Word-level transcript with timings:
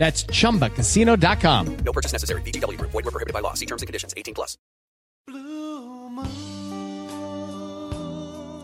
That's 0.00 0.24
chumbacasino.com. 0.24 1.76
No 1.84 1.92
purchase 1.92 2.12
necessary. 2.12 2.40
VGW 2.40 2.78
Group. 2.78 2.90
Void 2.90 3.04
were 3.04 3.10
prohibited 3.10 3.34
by 3.34 3.40
law. 3.40 3.52
See 3.52 3.66
terms 3.66 3.82
and 3.82 3.86
conditions. 3.86 4.14
18 4.16 4.32
plus. 4.32 4.56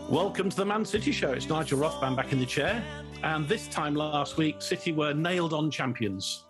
Welcome 0.09 0.49
to 0.49 0.57
the 0.57 0.65
Man 0.65 0.83
City 0.83 1.11
Show. 1.11 1.33
It's 1.33 1.47
Nigel 1.47 1.77
Rothband 1.77 2.15
back 2.15 2.31
in 2.31 2.39
the 2.39 2.45
chair. 2.45 2.83
And 3.21 3.47
this 3.47 3.67
time 3.67 3.93
last 3.93 4.37
week, 4.37 4.63
City 4.63 4.91
were 4.91 5.13
nailed 5.13 5.53
on 5.53 5.69
champions. 5.69 6.43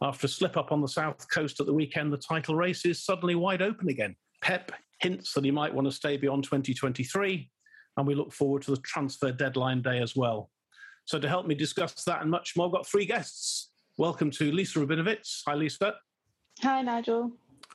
After 0.00 0.26
a 0.26 0.28
slip 0.28 0.56
up 0.56 0.72
on 0.72 0.80
the 0.80 0.88
south 0.88 1.24
coast 1.30 1.60
at 1.60 1.66
the 1.66 1.74
weekend, 1.74 2.12
the 2.12 2.16
title 2.16 2.56
race 2.56 2.84
is 2.84 3.04
suddenly 3.04 3.36
wide 3.36 3.62
open 3.62 3.90
again. 3.90 4.16
Pep 4.40 4.72
hints 4.98 5.34
that 5.34 5.44
he 5.44 5.52
might 5.52 5.72
want 5.72 5.86
to 5.86 5.92
stay 5.92 6.16
beyond 6.16 6.42
2023, 6.42 7.48
and 7.96 8.06
we 8.08 8.16
look 8.16 8.32
forward 8.32 8.62
to 8.62 8.72
the 8.72 8.78
transfer 8.78 9.30
deadline 9.30 9.82
day 9.82 10.00
as 10.00 10.16
well. 10.16 10.50
So, 11.04 11.20
to 11.20 11.28
help 11.28 11.46
me 11.46 11.54
discuss 11.54 11.94
that 12.04 12.22
and 12.22 12.30
much 12.30 12.54
more, 12.56 12.66
I've 12.66 12.72
got 12.72 12.88
three 12.88 13.06
guests. 13.06 13.61
Welcome 14.02 14.32
to 14.32 14.50
Lisa 14.50 14.80
Rabinowitz. 14.80 15.42
Hi, 15.46 15.54
Lisa. 15.54 15.94
Hi, 16.60 16.82
Nigel. 16.82 17.30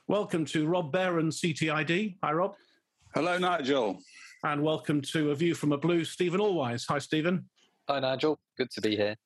Welcome 0.08 0.44
to 0.44 0.66
Rob 0.66 0.92
Behrens, 0.92 1.40
CTID. 1.40 2.16
Hi, 2.22 2.32
Rob. 2.32 2.54
Hello, 3.14 3.38
Nigel. 3.38 3.98
And 4.44 4.62
welcome 4.62 5.00
to 5.00 5.30
A 5.30 5.34
View 5.34 5.54
from 5.54 5.72
a 5.72 5.78
Blue, 5.78 6.04
Steven 6.04 6.38
Alweis. 6.38 6.84
Hi, 6.86 6.98
Steven. 6.98 7.48
Hi, 7.88 8.00
Nigel. 8.00 8.38
Good 8.58 8.70
to 8.72 8.82
be 8.82 8.94
here. 8.94 9.16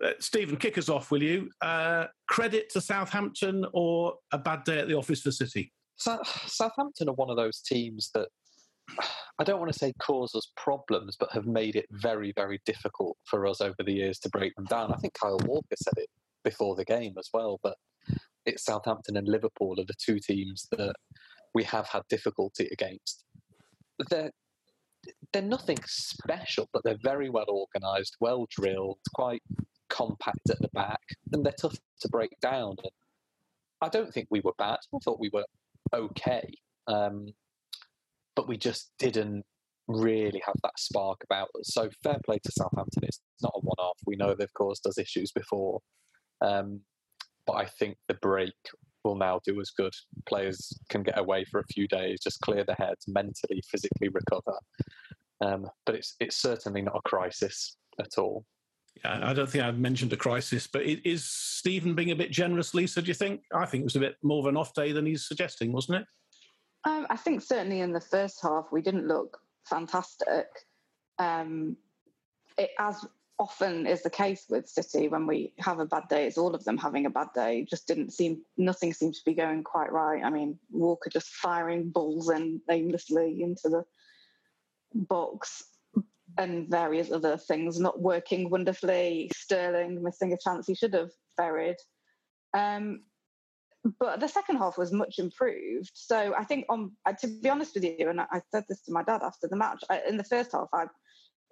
Uh, 0.00 0.10
Steven, 0.20 0.54
kick 0.58 0.78
us 0.78 0.88
off, 0.88 1.10
will 1.10 1.24
you? 1.24 1.50
Uh, 1.60 2.06
credit 2.28 2.70
to 2.70 2.80
Southampton 2.80 3.66
or 3.72 4.14
a 4.30 4.38
bad 4.38 4.62
day 4.62 4.78
at 4.78 4.86
the 4.86 4.94
office 4.94 5.22
for 5.22 5.32
City? 5.32 5.72
So, 5.96 6.20
Southampton 6.46 7.08
are 7.08 7.14
one 7.14 7.30
of 7.30 7.36
those 7.36 7.60
teams 7.62 8.12
that 8.14 8.28
I 9.40 9.44
don't 9.44 9.58
want 9.58 9.72
to 9.72 9.78
say 9.78 9.92
cause 10.00 10.36
us 10.36 10.52
problems, 10.56 11.16
but 11.18 11.32
have 11.32 11.46
made 11.46 11.74
it 11.74 11.86
very, 11.90 12.32
very 12.36 12.60
difficult 12.64 13.16
for 13.24 13.44
us 13.46 13.60
over 13.60 13.74
the 13.84 13.92
years 13.92 14.20
to 14.20 14.28
break 14.28 14.54
them 14.54 14.66
down. 14.66 14.92
I 14.92 14.96
think 14.98 15.14
Kyle 15.14 15.40
Walker 15.46 15.74
said 15.74 15.94
it 15.96 16.08
before 16.44 16.76
the 16.76 16.84
game 16.84 17.14
as 17.18 17.28
well, 17.32 17.58
but 17.62 17.76
it's 18.44 18.64
Southampton 18.64 19.16
and 19.16 19.28
Liverpool 19.28 19.78
are 19.78 19.84
the 19.84 19.94
two 20.04 20.18
teams 20.18 20.66
that 20.72 20.94
we 21.54 21.62
have 21.64 21.86
had 21.86 22.02
difficulty 22.08 22.68
against. 22.72 23.24
They're 24.10 24.32
they're 25.32 25.42
nothing 25.42 25.78
special, 25.84 26.68
but 26.72 26.82
they're 26.84 26.98
very 27.02 27.28
well 27.28 27.46
organised, 27.48 28.16
well 28.20 28.46
drilled, 28.50 28.98
quite 29.14 29.42
compact 29.88 30.48
at 30.48 30.60
the 30.60 30.68
back, 30.74 31.00
and 31.32 31.44
they're 31.44 31.52
tough 31.52 31.76
to 32.00 32.08
break 32.08 32.30
down. 32.40 32.76
And 32.82 32.92
I 33.80 33.88
don't 33.88 34.12
think 34.12 34.28
we 34.30 34.40
were 34.40 34.54
bad. 34.58 34.78
I 34.94 34.98
thought 35.04 35.20
we 35.20 35.30
were 35.32 35.44
okay. 35.92 36.48
Um, 36.86 37.32
but 38.34 38.48
we 38.48 38.56
just 38.56 38.92
didn't 38.98 39.44
really 39.88 40.42
have 40.46 40.54
that 40.62 40.78
spark 40.78 41.22
about 41.24 41.48
us. 41.58 41.74
So 41.74 41.90
fair 42.02 42.18
play 42.24 42.38
to 42.38 42.52
Southampton. 42.52 43.04
It's 43.04 43.20
not 43.42 43.52
a 43.56 43.60
one-off. 43.60 43.98
We 44.06 44.16
know 44.16 44.34
they've 44.34 44.52
caused 44.54 44.86
us 44.86 44.98
issues 44.98 45.32
before, 45.32 45.80
um, 46.42 46.80
but 47.46 47.54
I 47.54 47.66
think 47.66 47.96
the 48.08 48.14
break 48.14 48.54
will 49.04 49.16
now 49.16 49.40
do 49.44 49.60
us 49.60 49.70
good. 49.76 49.92
Players 50.26 50.78
can 50.88 51.02
get 51.02 51.18
away 51.18 51.44
for 51.44 51.60
a 51.60 51.66
few 51.72 51.88
days, 51.88 52.20
just 52.22 52.40
clear 52.40 52.64
their 52.64 52.76
heads, 52.78 53.06
mentally, 53.08 53.62
physically 53.68 54.08
recover. 54.08 54.58
Um, 55.40 55.68
but 55.86 55.96
it's 55.96 56.14
it's 56.20 56.36
certainly 56.36 56.82
not 56.82 56.96
a 56.96 57.08
crisis 57.08 57.76
at 58.00 58.18
all. 58.18 58.44
Yeah, 59.04 59.20
I 59.28 59.32
don't 59.32 59.48
think 59.48 59.64
I've 59.64 59.78
mentioned 59.78 60.12
a 60.12 60.16
crisis, 60.16 60.66
but 60.66 60.82
is 60.82 61.24
Steven 61.24 61.94
being 61.94 62.10
a 62.10 62.16
bit 62.16 62.30
generous, 62.30 62.74
Lisa? 62.74 63.02
Do 63.02 63.08
you 63.08 63.14
think? 63.14 63.40
I 63.52 63.66
think 63.66 63.82
it 63.82 63.84
was 63.84 63.96
a 63.96 64.00
bit 64.00 64.16
more 64.22 64.40
of 64.40 64.46
an 64.46 64.56
off 64.56 64.74
day 64.74 64.92
than 64.92 65.06
he's 65.06 65.26
suggesting, 65.26 65.72
wasn't 65.72 66.02
it? 66.02 66.06
Um, 66.84 67.06
I 67.10 67.16
think 67.16 67.42
certainly 67.42 67.80
in 67.80 67.92
the 67.92 68.00
first 68.00 68.40
half 68.42 68.66
we 68.70 68.82
didn't 68.82 69.08
look 69.08 69.38
fantastic. 69.64 70.46
Um, 71.18 71.76
it, 72.58 72.70
as 72.78 73.04
often 73.38 73.86
is 73.86 74.02
the 74.02 74.10
case 74.10 74.44
with 74.48 74.68
City, 74.68 75.08
when 75.08 75.26
we 75.26 75.52
have 75.58 75.80
a 75.80 75.86
bad 75.86 76.08
day, 76.08 76.26
it's 76.26 76.38
all 76.38 76.54
of 76.54 76.64
them 76.64 76.78
having 76.78 77.06
a 77.06 77.10
bad 77.10 77.28
day. 77.34 77.66
Just 77.68 77.86
didn't 77.86 78.12
seem 78.12 78.42
nothing 78.56 78.92
seemed 78.92 79.14
to 79.14 79.24
be 79.24 79.34
going 79.34 79.64
quite 79.64 79.92
right. 79.92 80.22
I 80.22 80.30
mean, 80.30 80.58
Walker 80.70 81.10
just 81.10 81.28
firing 81.28 81.90
balls 81.90 82.30
in 82.30 82.60
aimlessly 82.70 83.42
into 83.42 83.68
the 83.68 83.84
box, 84.94 85.64
and 86.38 86.68
various 86.68 87.10
other 87.10 87.36
things 87.36 87.78
not 87.78 88.00
working 88.00 88.48
wonderfully. 88.48 89.30
Sterling 89.34 90.02
missing 90.02 90.32
a 90.32 90.38
chance 90.38 90.66
he 90.66 90.74
should 90.74 90.94
have 90.94 91.10
buried. 91.36 91.76
Um, 92.54 93.02
but 93.98 94.20
the 94.20 94.28
second 94.28 94.58
half 94.58 94.78
was 94.78 94.92
much 94.92 95.18
improved. 95.18 95.90
So 95.94 96.34
I 96.38 96.44
think, 96.44 96.66
on 96.68 96.92
to 97.20 97.26
be 97.26 97.48
honest 97.48 97.74
with 97.74 97.84
you, 97.84 98.08
and 98.08 98.20
I 98.20 98.40
said 98.50 98.64
this 98.68 98.82
to 98.82 98.92
my 98.92 99.02
dad 99.02 99.22
after 99.22 99.48
the 99.48 99.56
match. 99.56 99.82
In 100.08 100.16
the 100.16 100.24
first 100.24 100.52
half, 100.52 100.68
I, 100.72 100.84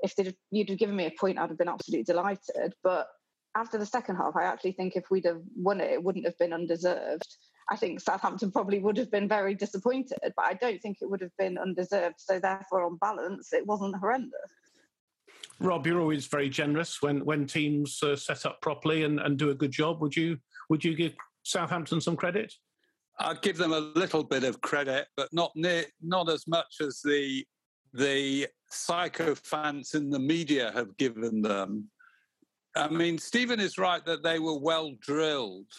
if 0.02 0.14
you'd 0.50 0.68
have 0.68 0.78
given 0.78 0.96
me 0.96 1.06
a 1.06 1.12
point, 1.18 1.38
I'd 1.38 1.50
have 1.50 1.58
been 1.58 1.68
absolutely 1.68 2.04
delighted. 2.04 2.74
But 2.82 3.08
after 3.56 3.78
the 3.78 3.86
second 3.86 4.16
half, 4.16 4.36
I 4.36 4.44
actually 4.44 4.72
think 4.72 4.96
if 4.96 5.10
we'd 5.10 5.26
have 5.26 5.42
won 5.56 5.80
it, 5.80 5.90
it 5.90 6.02
wouldn't 6.02 6.26
have 6.26 6.38
been 6.38 6.52
undeserved. 6.52 7.36
I 7.70 7.76
think 7.76 8.00
Southampton 8.00 8.50
probably 8.50 8.80
would 8.80 8.96
have 8.96 9.10
been 9.10 9.28
very 9.28 9.54
disappointed, 9.54 10.18
but 10.22 10.44
I 10.44 10.54
don't 10.54 10.80
think 10.80 10.98
it 11.00 11.10
would 11.10 11.20
have 11.20 11.36
been 11.38 11.58
undeserved. 11.58 12.16
So 12.18 12.38
therefore, 12.38 12.84
on 12.84 12.96
balance, 12.96 13.52
it 13.52 13.66
wasn't 13.66 13.96
horrendous. 13.96 14.50
Rob, 15.60 15.86
you're 15.86 16.00
always 16.00 16.26
very 16.26 16.48
generous 16.48 17.02
when 17.02 17.24
when 17.24 17.46
teams 17.46 18.02
uh, 18.02 18.16
set 18.16 18.46
up 18.46 18.60
properly 18.60 19.04
and, 19.04 19.20
and 19.20 19.38
do 19.38 19.50
a 19.50 19.54
good 19.54 19.70
job. 19.70 20.00
Would 20.00 20.16
you 20.16 20.38
would 20.68 20.82
you 20.82 20.94
give 20.94 21.14
Southampton 21.42 22.00
some 22.00 22.16
credit? 22.16 22.52
I'd 23.18 23.42
give 23.42 23.58
them 23.58 23.72
a 23.72 23.78
little 23.78 24.24
bit 24.24 24.44
of 24.44 24.60
credit, 24.62 25.06
but 25.16 25.28
not 25.32 25.52
near, 25.54 25.84
not 26.02 26.30
as 26.30 26.46
much 26.48 26.76
as 26.80 27.00
the 27.04 27.44
the 27.92 28.48
sycophants 28.70 29.94
in 29.94 30.10
the 30.10 30.18
media 30.18 30.72
have 30.74 30.96
given 30.96 31.42
them. 31.42 31.88
I 32.76 32.88
mean, 32.88 33.18
Stephen 33.18 33.60
is 33.60 33.78
right 33.78 34.04
that 34.06 34.22
they 34.22 34.38
were 34.38 34.58
well 34.58 34.92
drilled, 35.00 35.72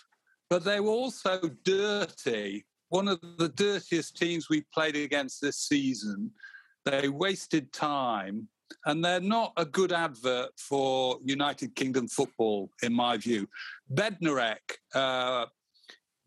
but 0.50 0.64
they 0.64 0.80
were 0.80 0.92
also 0.92 1.40
dirty. 1.64 2.66
One 2.90 3.08
of 3.08 3.20
the 3.38 3.50
dirtiest 3.50 4.18
teams 4.18 4.50
we 4.50 4.66
played 4.74 4.96
against 4.96 5.42
this 5.42 5.58
season. 5.58 6.32
They 6.84 7.08
wasted 7.08 7.72
time, 7.72 8.50
and 8.86 9.06
they're 9.06 9.22
not 9.22 9.54
a 9.56 9.66
good 9.66 9.94
advert 9.94 10.50
for 10.58 11.20
United 11.24 11.76
Kingdom 11.76 12.08
football, 12.08 12.70
in 12.84 12.92
my 12.94 13.18
view. 13.18 13.48
Bednarek, 13.94 14.78
uh, 14.94 15.46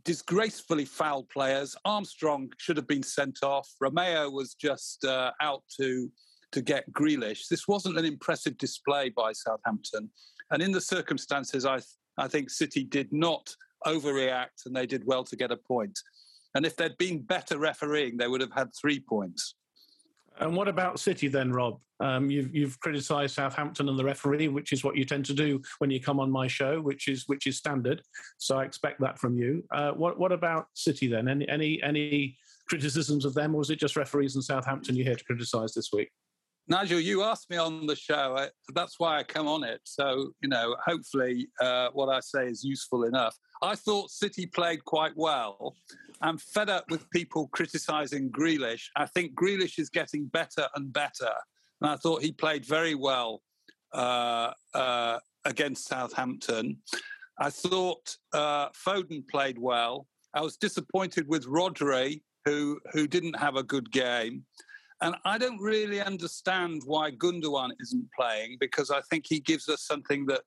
disgracefully 0.05 0.84
foul 0.84 1.25
players. 1.25 1.76
Armstrong 1.84 2.50
should 2.58 2.76
have 2.76 2.87
been 2.87 3.02
sent 3.02 3.43
off. 3.43 3.69
Romeo 3.81 4.31
was 4.31 4.55
just 4.55 5.05
uh, 5.05 5.32
out 5.40 5.62
to 5.81 6.10
to 6.55 6.62
get 6.62 6.91
Grealish. 6.93 7.49
This 7.49 7.69
wasn't 7.69 7.99
an 7.99 8.05
impressive 8.05 8.56
display 8.59 9.11
by 9.11 9.33
Southampton, 9.33 10.11
and 10.51 10.62
in 10.62 10.73
the 10.73 10.81
circumstances, 10.81 11.67
I 11.67 11.77
th- 11.77 11.87
I 12.17 12.29
think 12.29 12.49
City 12.49 12.85
did 12.85 13.12
not 13.12 13.55
overreact, 13.87 14.67
and 14.67 14.75
they 14.75 14.87
did 14.87 15.05
well 15.05 15.25
to 15.25 15.37
get 15.37 15.51
a 15.51 15.56
point. 15.56 15.99
And 16.55 16.65
if 16.65 16.77
there'd 16.77 16.97
been 16.97 17.21
better 17.21 17.59
refereeing, 17.59 18.17
they 18.17 18.29
would 18.29 18.41
have 18.41 18.53
had 18.53 18.71
three 18.81 19.01
points. 19.01 19.56
And 20.39 20.56
what 20.56 20.69
about 20.69 21.01
City 21.01 21.29
then, 21.29 21.53
Rob? 21.53 21.81
Um, 22.01 22.29
you've 22.31 22.55
you've 22.55 22.79
criticised 22.81 23.35
Southampton 23.35 23.89
and 23.89 23.99
the 23.99 24.05
referee, 24.05 24.49
which 24.49 24.73
is 24.73 24.83
what 24.83 24.97
you 24.97 25.05
tend 25.05 25.25
to 25.27 25.35
do 25.35 25.62
when 25.79 25.91
you 25.91 26.01
come 26.01 26.19
on 26.19 26.31
my 26.31 26.49
show, 26.49 26.81
which 26.81 27.09
is 27.09 27.25
which 27.29 27.47
is 27.47 27.56
standard. 27.56 28.03
So 28.39 28.59
I 28.59 28.65
expect 28.65 29.01
that 29.01 29.19
from 29.19 29.37
you. 29.37 29.62
Uh, 29.73 29.93
what 29.93 30.19
what 30.19 30.33
about 30.33 30.67
City 30.75 31.06
then? 31.06 31.29
Any 31.29 31.49
any 31.49 31.83
any 31.83 32.37
criticisms 32.69 33.25
of 33.25 33.35
them, 33.35 33.55
or 33.55 33.59
was 33.59 33.71
it 33.71 33.79
just 33.79 33.97
referees 33.97 34.35
in 34.35 34.43
Southampton 34.43 34.97
you're 34.97 35.06
here 35.06 35.17
to 35.17 35.25
criticise 35.25 35.73
this 35.73 35.91
week? 35.93 36.11
Nigel, 36.66 36.99
you 36.99 37.22
asked 37.22 37.50
me 37.50 37.58
on 37.58 37.87
the 37.87 37.96
show. 37.96 38.37
I, 38.38 38.49
that's 38.75 38.99
why 38.99 39.19
I 39.19 39.22
come 39.22 39.46
on 39.46 39.64
it. 39.64 39.81
So, 39.84 40.32
you 40.43 40.49
know, 40.49 40.75
hopefully 40.84 41.49
uh, 41.61 41.88
what 41.93 42.08
I 42.08 42.20
say 42.20 42.46
is 42.46 42.64
useful 42.64 43.05
enough. 43.05 43.37
I 43.62 43.75
thought 43.75 44.11
City 44.11 44.46
played 44.46 44.82
quite 44.84 45.12
well. 45.14 45.76
I'm 46.22 46.38
fed 46.38 46.70
up 46.70 46.90
with 46.90 47.08
people 47.11 47.49
criticising 47.49 48.31
Grealish. 48.31 48.84
I 48.96 49.06
think 49.06 49.34
Grealish 49.34 49.78
is 49.78 49.90
getting 49.90 50.26
better 50.26 50.66
and 50.75 50.90
better. 50.90 51.32
And 51.82 51.90
I 51.90 51.96
thought 51.96 52.22
he 52.22 52.32
played 52.32 52.64
very 52.64 52.94
well 52.94 53.43
uh, 53.93 54.52
uh, 54.72 55.19
against 55.44 55.87
Southampton. 55.87 56.78
I 57.38 57.50
thought 57.50 58.17
uh, 58.32 58.69
Foden 58.70 59.28
played 59.28 59.58
well. 59.58 60.06
I 60.32 60.40
was 60.40 60.56
disappointed 60.56 61.28
with 61.28 61.46
Rodri, 61.46 62.22
who, 62.46 62.81
who 62.93 63.06
didn't 63.06 63.38
have 63.38 63.56
a 63.56 63.62
good 63.62 63.90
game. 63.90 64.44
And 65.05 65.17
I 65.27 65.37
don't 65.37 65.61
really 65.61 66.01
understand 66.01 66.83
why 66.87 67.11
Gundogan 67.11 67.73
isn't 67.79 68.09
playing 68.19 68.56
because 68.59 68.91
I 68.91 69.03
think 69.03 69.27
he 69.29 69.39
gives 69.39 69.69
us 69.69 69.83
something 69.83 70.25
that 70.27 70.41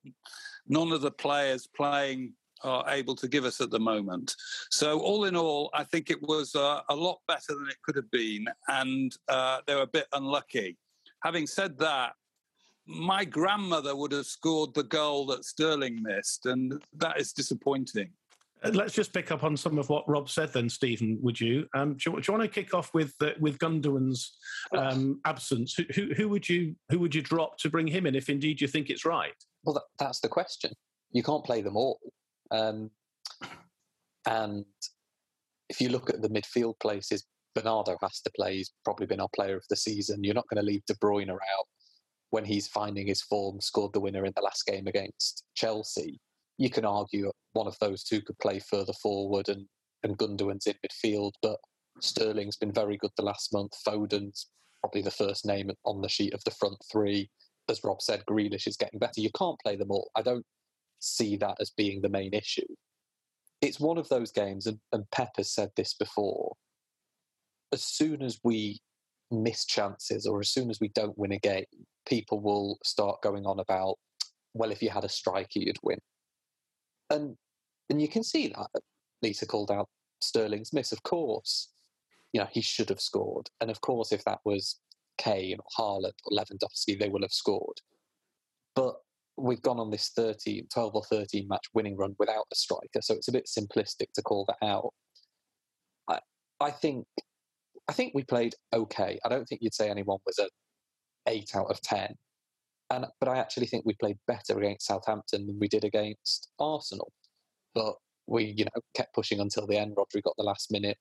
none 0.67 0.91
of 0.91 1.01
the 1.01 1.11
players 1.11 1.67
playing 1.67 2.33
are 2.63 2.83
able 2.89 3.15
to 3.17 3.27
give 3.27 3.45
us 3.45 3.61
at 3.61 3.69
the 3.69 3.79
moment. 3.79 4.33
So, 4.71 4.99
all 4.99 5.25
in 5.25 5.35
all, 5.35 5.69
I 5.75 5.83
think 5.83 6.09
it 6.09 6.19
was 6.23 6.55
uh, 6.55 6.81
a 6.89 6.95
lot 6.95 7.19
better 7.27 7.53
than 7.53 7.67
it 7.69 7.77
could 7.83 7.95
have 7.95 8.09
been, 8.09 8.47
and 8.67 9.15
uh, 9.27 9.59
they 9.67 9.75
were 9.75 9.81
a 9.81 9.87
bit 9.87 10.07
unlucky. 10.13 10.75
Having 11.21 11.45
said 11.45 11.77
that, 11.77 12.13
my 12.87 13.25
grandmother 13.25 13.95
would 13.95 14.11
have 14.11 14.25
scored 14.25 14.73
the 14.73 14.83
goal 14.83 15.27
that 15.27 15.45
Sterling 15.45 16.01
missed, 16.01 16.47
and 16.47 16.81
that 16.95 17.19
is 17.19 17.31
disappointing. 17.31 18.09
Uh, 18.63 18.71
let's 18.73 18.93
just 18.93 19.13
pick 19.13 19.31
up 19.31 19.43
on 19.43 19.55
some 19.55 19.77
of 19.77 19.89
what 19.89 20.07
Rob 20.07 20.29
said, 20.29 20.51
then, 20.51 20.69
Steven. 20.69 21.19
Would 21.21 21.39
you? 21.39 21.67
Um, 21.75 21.95
do, 21.95 22.09
you 22.09 22.21
do, 22.21 22.23
you 22.27 22.37
want 22.37 22.51
to 22.51 22.63
kick 22.63 22.73
off 22.73 22.93
with 22.93 23.13
uh, 23.21 23.31
with 23.39 23.59
Gundogan's 23.59 24.37
um, 24.75 25.19
absence? 25.25 25.75
Who, 25.75 25.83
who, 25.93 26.13
who, 26.15 26.29
would 26.29 26.47
you 26.47 26.75
who 26.89 26.99
would 26.99 27.13
you 27.13 27.21
drop 27.21 27.57
to 27.59 27.69
bring 27.69 27.87
him 27.87 28.05
in, 28.05 28.15
if 28.15 28.29
indeed 28.29 28.59
you 28.59 28.67
think 28.67 28.89
it's 28.89 29.05
right? 29.05 29.33
Well, 29.63 29.75
that, 29.75 29.83
that's 29.99 30.19
the 30.19 30.29
question. 30.29 30.73
You 31.11 31.23
can't 31.23 31.43
play 31.43 31.61
them 31.61 31.77
all. 31.77 31.99
Um, 32.51 32.89
and 34.27 34.65
if 35.69 35.79
you 35.79 35.89
look 35.89 36.09
at 36.09 36.21
the 36.21 36.29
midfield 36.29 36.79
places, 36.79 37.25
Bernardo 37.55 37.97
has 38.01 38.21
to 38.21 38.31
play. 38.35 38.57
He's 38.57 38.71
probably 38.83 39.05
been 39.05 39.19
our 39.19 39.29
player 39.35 39.55
of 39.55 39.65
the 39.69 39.75
season. 39.75 40.23
You're 40.23 40.33
not 40.33 40.47
going 40.49 40.63
to 40.63 40.67
leave 40.67 40.85
De 40.85 40.95
Bruyne 40.95 41.29
out 41.29 41.67
when 42.29 42.45
he's 42.45 42.67
finding 42.67 43.07
his 43.07 43.21
form, 43.21 43.61
scored 43.61 43.93
the 43.93 43.99
winner 43.99 44.25
in 44.25 44.33
the 44.35 44.41
last 44.41 44.65
game 44.65 44.87
against 44.87 45.43
Chelsea. 45.55 46.19
You 46.57 46.69
can 46.69 46.85
argue 46.85 47.31
one 47.53 47.67
of 47.67 47.77
those 47.79 48.03
two 48.03 48.21
could 48.21 48.37
play 48.39 48.59
further 48.59 48.93
forward 48.93 49.49
and, 49.49 49.65
and 50.03 50.17
Gundogan's 50.17 50.67
in 50.67 50.75
midfield, 50.85 51.33
but 51.41 51.57
Sterling's 52.01 52.57
been 52.57 52.71
very 52.71 52.97
good 52.97 53.11
the 53.17 53.23
last 53.23 53.53
month. 53.53 53.73
Foden's 53.85 54.47
probably 54.81 55.01
the 55.01 55.11
first 55.11 55.45
name 55.45 55.71
on 55.85 56.01
the 56.01 56.09
sheet 56.09 56.33
of 56.33 56.43
the 56.43 56.51
front 56.51 56.77
three. 56.91 57.29
As 57.69 57.83
Rob 57.83 58.01
said, 58.01 58.23
Grealish 58.29 58.67
is 58.67 58.77
getting 58.77 58.99
better. 58.99 59.19
You 59.19 59.31
can't 59.37 59.59
play 59.59 59.75
them 59.75 59.91
all. 59.91 60.09
I 60.15 60.21
don't 60.21 60.45
see 60.99 61.35
that 61.37 61.57
as 61.59 61.71
being 61.71 62.01
the 62.01 62.09
main 62.09 62.33
issue. 62.33 62.67
It's 63.61 63.79
one 63.79 63.97
of 63.97 64.07
those 64.09 64.31
games, 64.31 64.67
and, 64.67 64.79
and 64.91 65.09
Pep 65.11 65.31
has 65.37 65.51
said 65.51 65.71
this 65.75 65.93
before. 65.93 66.53
As 67.73 67.83
soon 67.83 68.21
as 68.21 68.39
we 68.43 68.79
miss 69.31 69.65
chances 69.65 70.25
or 70.25 70.39
as 70.39 70.49
soon 70.49 70.69
as 70.69 70.79
we 70.79 70.89
don't 70.89 71.17
win 71.17 71.33
a 71.33 71.39
game, 71.39 71.65
people 72.07 72.39
will 72.39 72.77
start 72.83 73.21
going 73.21 73.45
on 73.45 73.59
about, 73.59 73.95
well, 74.53 74.71
if 74.71 74.81
you 74.81 74.89
had 74.89 75.03
a 75.03 75.09
striker, 75.09 75.59
you'd 75.59 75.77
win. 75.83 75.99
And 77.09 77.35
and 77.89 78.01
you 78.01 78.07
can 78.07 78.23
see 78.23 78.47
that. 78.49 78.81
Lisa 79.21 79.45
called 79.45 79.71
out 79.71 79.89
Sterling's 80.21 80.73
miss, 80.73 80.91
of 80.91 81.01
course. 81.03 81.69
You 82.33 82.41
know, 82.41 82.47
he 82.51 82.61
should 82.61 82.89
have 82.89 83.01
scored. 83.01 83.49
And 83.61 83.71
of 83.71 83.81
course, 83.81 84.11
if 84.11 84.23
that 84.25 84.39
was 84.45 84.79
Kane 85.17 85.57
or 85.59 85.65
Haaland 85.77 86.13
or 86.25 86.37
Lewandowski, 86.37 86.99
they 86.99 87.09
will 87.09 87.21
have 87.21 87.31
scored. 87.31 87.79
But 88.75 88.95
we've 89.37 89.61
gone 89.61 89.79
on 89.79 89.91
this 89.91 90.09
13, 90.15 90.67
12 90.71 90.95
or 90.95 91.03
13 91.03 91.47
match 91.47 91.65
winning 91.73 91.95
run 91.95 92.15
without 92.19 92.45
a 92.51 92.55
striker, 92.55 93.01
so 93.01 93.13
it's 93.13 93.27
a 93.27 93.31
bit 93.31 93.47
simplistic 93.47 94.11
to 94.13 94.21
call 94.21 94.45
that 94.47 94.65
out. 94.65 94.93
I, 96.07 96.19
I 96.59 96.71
think 96.71 97.05
I 97.87 97.93
think 97.93 98.13
we 98.13 98.23
played 98.23 98.55
okay. 98.73 99.19
I 99.23 99.29
don't 99.29 99.45
think 99.45 99.61
you'd 99.61 99.73
say 99.73 99.89
anyone 99.89 100.19
was 100.25 100.39
a 100.39 100.49
eight 101.27 101.55
out 101.55 101.69
of 101.71 101.81
ten. 101.81 102.15
And 102.89 103.05
but 103.19 103.29
I 103.29 103.37
actually 103.37 103.67
think 103.67 103.85
we 103.85 103.95
played 103.95 104.17
better 104.27 104.57
against 104.57 104.87
Southampton 104.87 105.47
than 105.47 105.59
we 105.59 105.67
did 105.67 105.83
against 105.83 106.49
Arsenal. 106.59 107.11
But 107.75 107.95
we, 108.27 108.45
you 108.57 108.65
know, 108.65 108.81
kept 108.95 109.13
pushing 109.13 109.39
until 109.39 109.67
the 109.67 109.77
end. 109.77 109.95
Rodri 109.95 110.23
got 110.23 110.35
the 110.37 110.43
last 110.43 110.71
minute 110.71 110.97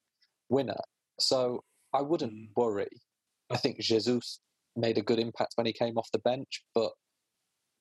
winner. 0.48 0.80
So 1.18 1.62
I 1.92 2.02
wouldn't 2.02 2.32
mm. 2.32 2.48
worry. 2.56 2.88
I 3.50 3.56
think 3.56 3.80
Jesus 3.80 4.40
made 4.76 4.98
a 4.98 5.02
good 5.02 5.18
impact 5.18 5.52
when 5.54 5.66
he 5.66 5.72
came 5.72 5.96
off 5.96 6.08
the 6.12 6.18
bench, 6.18 6.62
but 6.74 6.92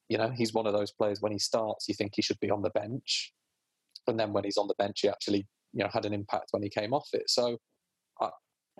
you 0.07 0.17
know, 0.17 0.29
he's 0.29 0.53
one 0.53 0.67
of 0.67 0.73
those 0.73 0.91
players 0.91 1.21
when 1.21 1.31
he 1.31 1.39
starts, 1.39 1.87
you 1.87 1.95
think 1.95 2.13
he 2.15 2.21
should 2.21 2.39
be 2.39 2.51
on 2.51 2.61
the 2.61 2.69
bench. 2.69 3.33
And 4.07 4.19
then 4.19 4.33
when 4.33 4.43
he's 4.43 4.57
on 4.57 4.67
the 4.67 4.75
bench, 4.77 4.99
he 5.01 5.09
actually, 5.09 5.47
you 5.73 5.83
know, 5.83 5.89
had 5.91 6.05
an 6.05 6.13
impact 6.13 6.49
when 6.51 6.61
he 6.61 6.69
came 6.69 6.93
off 6.93 7.07
it. 7.13 7.27
So 7.27 7.57
I, 8.21 8.29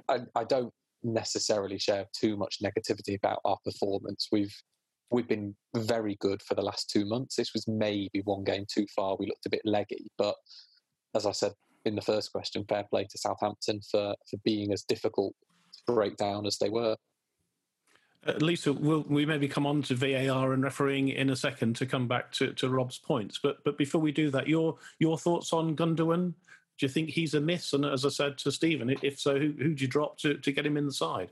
I, 0.08 0.20
I 0.36 0.44
don't 0.44 0.72
necessarily 1.04 1.80
share 1.80 2.06
too 2.16 2.38
much 2.38 2.60
negativity 2.64 3.18
about 3.18 3.40
our 3.44 3.58
performance. 3.66 4.28
We've 4.32 4.56
we've 5.12 5.28
been 5.28 5.56
very 5.76 6.18
good 6.20 6.42
for 6.42 6.56
the 6.56 6.62
last 6.62 6.90
two 6.90 7.06
months. 7.06 7.36
This 7.36 7.54
was 7.54 7.68
maybe 7.68 8.22
one 8.24 8.44
game 8.44 8.66
too 8.68 8.86
far. 8.96 9.16
We 9.18 9.28
looked 9.28 9.46
a 9.46 9.50
bit 9.50 9.62
leggy, 9.64 10.08
but 10.18 10.36
as 11.16 11.26
I 11.26 11.32
said 11.32 11.54
in 11.86 11.96
the 11.96 12.02
first 12.02 12.32
question, 12.32 12.66
fair 12.68 12.84
play 12.90 13.06
to 13.06 13.18
Southampton 13.18 13.82
for 13.90 14.16
for 14.30 14.38
being 14.44 14.74
as 14.74 14.84
difficult 14.84 15.34
to 15.74 15.94
break 15.94 16.18
down 16.18 16.46
as 16.46 16.58
they 16.58 16.70
were. 16.70 16.96
Uh, 18.26 18.34
Lisa, 18.40 18.74
we'll, 18.74 19.06
we 19.08 19.26
maybe 19.26 19.48
come 19.48 19.68
on 19.68 19.84
to 19.84 19.96
VAR 19.96 20.54
and 20.54 20.64
refereeing 20.64 21.10
in 21.10 21.30
a 21.30 21.36
second 21.36 21.76
to 21.76 21.86
come 21.86 22.08
back 22.08 22.32
to, 22.32 22.54
to 22.54 22.70
Rob's 22.70 22.98
points. 22.98 23.40
But 23.42 23.64
but 23.64 23.78
before 23.78 24.02
we 24.02 24.12
do 24.12 24.32
that, 24.32 24.48
your 24.48 24.78
your 25.00 25.18
thoughts 25.18 25.54
on 25.54 25.76
Gundogan? 25.76 26.34
Do 26.78 26.86
you 26.86 26.90
think 26.90 27.10
he's 27.10 27.36
a 27.36 27.40
miss? 27.40 27.72
And 27.72 27.86
as 27.86 28.04
I 28.04 28.10
said 28.10 28.38
to 28.40 28.52
Steven, 28.52 28.94
if 29.02 29.20
so, 29.20 29.40
who 29.40 29.54
who'd 29.58 29.80
you 29.80 29.88
drop 29.88 30.18
to, 30.20 30.34
to 30.34 30.52
get 30.52 30.66
him 30.66 30.76
in 30.76 30.88
the 30.88 30.92
side? 30.92 31.32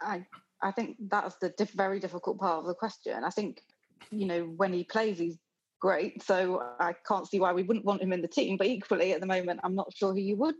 I 0.00 0.26
I 0.62 0.70
think 0.70 0.96
that's 1.08 1.36
the 1.36 1.50
diff- 1.50 1.72
very 1.72 2.00
difficult 2.00 2.38
part 2.38 2.60
of 2.60 2.66
the 2.66 2.74
question. 2.74 3.24
I 3.24 3.30
think 3.30 3.62
you 4.10 4.26
know 4.26 4.42
when 4.56 4.72
he 4.72 4.84
plays, 4.84 5.18
he's 5.18 5.38
great. 5.80 6.22
So 6.22 6.62
I 6.80 6.94
can't 7.06 7.28
see 7.28 7.40
why 7.40 7.52
we 7.52 7.62
wouldn't 7.62 7.84
want 7.84 8.02
him 8.02 8.12
in 8.12 8.22
the 8.22 8.28
team. 8.28 8.56
But 8.56 8.68
equally, 8.68 9.12
at 9.12 9.20
the 9.20 9.26
moment, 9.26 9.60
I'm 9.62 9.74
not 9.74 9.92
sure 9.94 10.12
who 10.12 10.20
you 10.20 10.36
would 10.36 10.54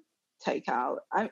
take 0.44 0.68
out. 0.68 0.98
I, 1.12 1.30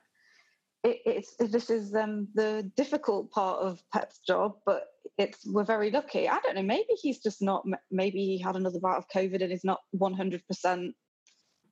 it, 0.82 0.98
it's 1.04 1.36
this 1.38 1.70
is 1.70 1.94
um, 1.94 2.28
the 2.34 2.70
difficult 2.76 3.30
part 3.30 3.60
of 3.60 3.82
Pep's 3.92 4.18
job, 4.26 4.54
but 4.64 4.86
it's 5.18 5.46
we're 5.46 5.64
very 5.64 5.90
lucky. 5.90 6.28
I 6.28 6.38
don't 6.40 6.56
know. 6.56 6.62
Maybe 6.62 6.94
he's 6.94 7.20
just 7.20 7.42
not. 7.42 7.64
Maybe 7.90 8.24
he 8.24 8.38
had 8.38 8.56
another 8.56 8.80
bout 8.80 8.96
of 8.96 9.08
COVID 9.08 9.42
and 9.42 9.52
is 9.52 9.64
not 9.64 9.80
one 9.90 10.14
hundred 10.14 10.46
percent, 10.48 10.94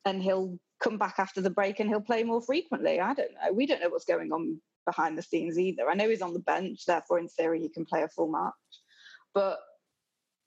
and 0.04 0.22
he'll 0.22 0.58
come 0.80 0.98
back 0.98 1.14
after 1.18 1.40
the 1.40 1.50
break 1.50 1.80
and 1.80 1.88
he'll 1.88 2.00
play 2.00 2.22
more 2.22 2.42
frequently. 2.42 3.00
I 3.00 3.14
don't 3.14 3.32
know. 3.32 3.52
We 3.52 3.66
don't 3.66 3.80
know 3.80 3.88
what's 3.88 4.04
going 4.04 4.32
on 4.32 4.60
behind 4.86 5.16
the 5.16 5.22
scenes 5.22 5.58
either. 5.58 5.88
I 5.88 5.94
know 5.94 6.08
he's 6.08 6.22
on 6.22 6.34
the 6.34 6.40
bench, 6.40 6.86
therefore 6.86 7.18
in 7.18 7.28
theory 7.28 7.60
he 7.60 7.68
can 7.68 7.84
play 7.84 8.02
a 8.02 8.08
full 8.08 8.30
match, 8.30 8.52
but. 9.34 9.58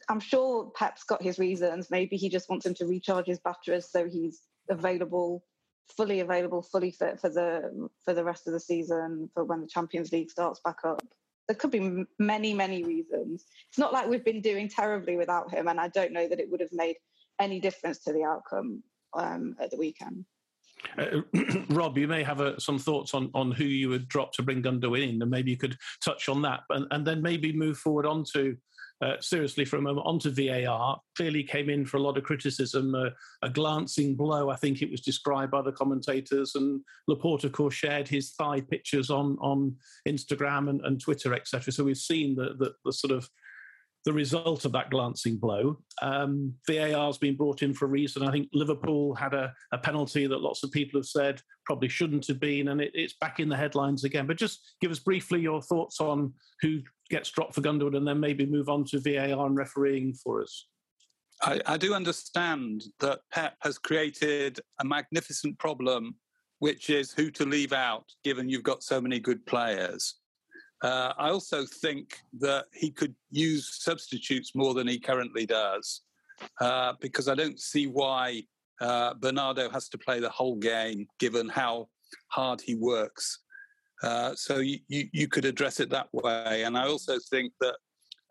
I'm 0.10 0.20
sure 0.20 0.70
Pep's 0.76 1.06
got 1.06 1.24
his 1.24 1.40
reasons. 1.40 1.90
Maybe 1.90 2.18
he 2.18 2.28
just 2.28 2.50
wants 2.50 2.66
him 2.66 2.74
to 2.74 2.86
recharge 2.86 3.26
his 3.26 3.40
batteries 3.40 3.90
so 3.90 4.06
he's 4.06 4.42
available 4.70 5.46
fully 5.88 6.22
available, 6.22 6.62
fully 6.62 6.92
fit 6.92 7.20
for 7.20 7.30
the 7.30 7.90
for 8.04 8.14
the 8.14 8.24
rest 8.24 8.48
of 8.48 8.54
the 8.54 8.60
season 8.60 9.30
for 9.34 9.44
when 9.44 9.62
the 9.62 9.68
Champions 9.68 10.12
League 10.12 10.32
starts 10.32 10.60
back 10.64 10.80
up. 10.84 11.02
There 11.48 11.56
could 11.56 11.72
be 11.72 12.06
many, 12.20 12.54
many 12.54 12.84
reasons. 12.84 13.46
It's 13.70 13.78
not 13.78 13.92
like 13.92 14.08
we've 14.08 14.24
been 14.24 14.42
doing 14.42 14.70
terribly 14.70 15.18
without 15.18 15.54
him, 15.54 15.68
and 15.68 15.80
I 15.80 15.90
don't 15.90 16.14
know 16.14 16.28
that 16.28 16.40
it 16.40 16.50
would 16.50 16.62
have 16.62 16.72
made 16.72 16.96
any 17.40 17.60
difference 17.60 18.00
to 18.00 18.14
the 18.14 18.24
outcome 18.24 18.82
um, 19.14 19.56
at 19.60 19.70
the 19.70 19.78
weekend. 19.78 20.26
Uh, 20.98 21.22
Rob, 21.70 21.98
you 21.98 22.08
may 22.08 22.24
have 22.24 22.42
uh, 22.42 22.60
some 22.60 22.80
thoughts 22.80 23.14
on, 23.14 23.30
on 23.34 23.52
who 23.52 23.66
you 23.66 23.90
would 23.90 24.08
drop 24.08 24.34
to 24.34 24.44
bring 24.44 24.62
Gundo 24.62 24.98
in, 24.98 25.22
and 25.22 25.32
maybe 25.32 25.52
you 25.52 25.58
could 25.58 25.78
touch 26.04 26.30
on 26.30 26.42
that, 26.44 26.62
and, 26.70 26.86
and 26.92 27.06
then 27.06 27.22
maybe 27.22 27.54
move 27.54 27.78
forward 27.78 28.06
on 28.06 28.24
to 28.34 28.56
uh, 29.04 29.20
seriously 29.20 29.66
for 29.66 29.78
a 29.78 29.82
moment 29.82 30.06
onto 30.08 30.30
VAR. 30.30 31.00
Clearly 31.18 31.44
came 31.44 31.70
in 31.70 31.86
for 31.86 31.98
a 31.98 32.02
lot 32.02 32.18
of 32.18 32.24
criticism, 32.24 32.96
uh, 32.96 33.10
a 33.42 33.50
glancing 33.50 34.16
blow, 34.16 34.50
I 34.50 34.56
think 34.56 34.82
it 34.82 34.90
was 34.90 35.02
described 35.02 35.52
by 35.52 35.62
the 35.62 35.72
commentators. 35.74 36.56
And 36.56 36.82
Laporte, 37.08 37.44
of 37.44 37.52
course, 37.52 37.74
shared 37.74 38.08
his 38.08 38.32
thigh 38.32 38.62
pictures 38.62 39.10
on 39.10 39.38
on 39.42 39.76
Instagram 40.08 40.70
and, 40.70 40.82
and 40.86 41.02
Twitter, 41.02 41.34
etc. 41.34 41.74
So 41.74 41.84
we've 41.84 41.98
seen 41.98 42.36
the, 42.36 42.56
the, 42.58 42.74
the 42.86 42.94
sort 42.94 43.12
of 43.12 43.30
the 44.06 44.14
result 44.14 44.66
of 44.66 44.74
that 44.74 44.90
glancing 44.90 45.38
blow. 45.38 45.78
Um, 46.02 46.54
VAR 46.68 47.06
has 47.06 47.18
been 47.18 47.38
brought 47.38 47.62
in 47.62 47.74
for 47.74 47.86
a 47.86 47.90
reason. 47.90 48.24
I 48.24 48.32
think 48.32 48.50
Liverpool 48.54 49.16
had 49.16 49.34
a, 49.34 49.54
a, 49.72 49.78
penalty 49.78 50.28
that 50.28 50.42
lots 50.42 50.64
of 50.64 50.72
people 50.72 51.00
have 51.00 51.06
said 51.06 51.42
probably 51.66 51.88
shouldn't 51.88 52.28
have 52.28 52.40
been, 52.40 52.68
and 52.70 52.82
it, 52.82 52.92
it's 52.94 53.16
back 53.22 53.40
in 53.40 53.48
the 53.48 53.56
headlines 53.56 54.04
again. 54.04 54.28
But 54.28 54.38
just 54.38 54.76
give 54.82 54.92
us 54.92 55.00
briefly 55.00 55.40
your 55.40 55.62
thoughts 55.62 56.02
on 56.02 56.34
who 56.62 56.82
gets 57.10 57.32
dropped 57.32 57.56
for 57.56 57.62
Gundogan, 57.62 57.98
and 57.98 58.08
then 58.08 58.20
maybe 58.20 58.46
move 58.46 58.68
on 58.68 58.84
to 58.86 59.00
VAR 59.00 59.46
and 59.46 59.56
refereeing 59.56 60.14
for 60.14 60.42
us. 60.42 60.68
I, 61.42 61.62
I 61.66 61.78
do 61.78 61.94
understand 61.94 62.84
that 63.00 63.20
Pep 63.32 63.56
has 63.62 63.78
created 63.78 64.60
a 64.82 64.86
magnificent 64.86 65.58
problem, 65.60 66.16
which 66.60 66.90
is 66.90 67.12
who 67.12 67.32
to 67.32 67.46
leave 67.46 67.74
out, 67.74 68.06
given 68.24 68.50
you've 68.50 68.64
got 68.64 68.84
so 68.84 69.00
many 69.00 69.20
good 69.20 69.46
players. 69.46 70.16
Uh, 70.84 71.14
I 71.18 71.30
also 71.30 71.66
think 71.66 72.18
that 72.40 72.66
he 72.74 72.92
could 72.92 73.16
use 73.32 73.78
substitutes 73.82 74.54
more 74.54 74.74
than 74.74 74.88
he 74.88 75.00
currently 75.00 75.46
does, 75.46 76.02
uh, 76.60 76.94
because 77.00 77.30
I 77.30 77.36
don't 77.36 77.60
see 77.60 77.88
why 77.88 78.44
uh, 78.82 79.14
Bernardo 79.14 79.70
has 79.70 79.88
to 79.90 79.98
play 79.98 80.20
the 80.20 80.30
whole 80.30 80.58
game, 80.58 81.08
given 81.20 81.48
how 81.48 81.88
hard 82.28 82.60
he 82.60 82.76
works. 82.76 83.40
Uh, 84.04 84.36
so 84.36 84.58
you, 84.58 84.80
you, 84.90 85.08
you, 85.14 85.28
could 85.30 85.46
address 85.46 85.80
it 85.80 85.90
that 85.90 86.10
way. 86.12 86.64
And 86.64 86.78
I 86.78 86.88
also 86.88 87.18
think 87.30 87.54
that 87.62 87.76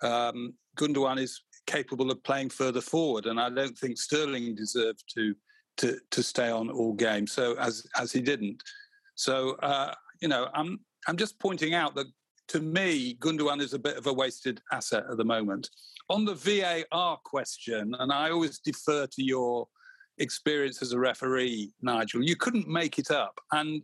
um, 0.07 0.53
Gundogan 0.77 1.19
is 1.19 1.41
capable 1.67 2.11
of 2.11 2.23
playing 2.23 2.51
further 2.51 2.83
forward, 2.83 3.25
and 3.25 3.41
I 3.41 3.49
don't 3.49 3.79
think 3.79 3.97
Sterling 3.97 4.55
deserved 4.55 5.03
to 5.15 5.35
to 5.79 5.99
to 6.11 6.23
stay 6.23 6.51
on 6.51 6.69
all 6.69 6.93
game. 6.93 7.27
So 7.27 7.57
as 7.59 7.87
as 7.99 8.13
he 8.13 8.21
didn't. 8.21 8.63
So 9.15 9.53
uh, 9.63 9.95
you 10.21 10.29
know, 10.29 10.49
I'm 10.53 10.81
I'm 11.09 11.17
just 11.17 11.39
pointing 11.39 11.73
out 11.73 11.95
that 11.95 12.07
to 12.53 12.61
me, 12.61 13.15
Gundogan 13.15 13.63
is 13.63 13.73
a 13.73 13.79
bit 13.79 13.97
of 13.97 14.07
a 14.07 14.13
wasted 14.13 14.61
asset 14.73 15.05
at 15.11 15.17
the 15.17 15.25
moment. 15.25 15.71
On 16.11 16.27
the 16.27 16.35
VAR 16.35 17.17
question, 17.25 17.95
and 17.99 18.13
I 18.13 18.31
always 18.31 18.59
defer 18.59 19.07
to 19.07 19.23
your 19.23 19.67
experience 20.19 20.83
as 20.83 20.93
a 20.93 20.99
referee, 20.99 21.73
Nigel, 21.81 22.23
you 22.23 22.37
couldn't 22.37 22.69
make 22.69 22.99
it 22.99 23.11
up. 23.11 23.41
And, 23.53 23.83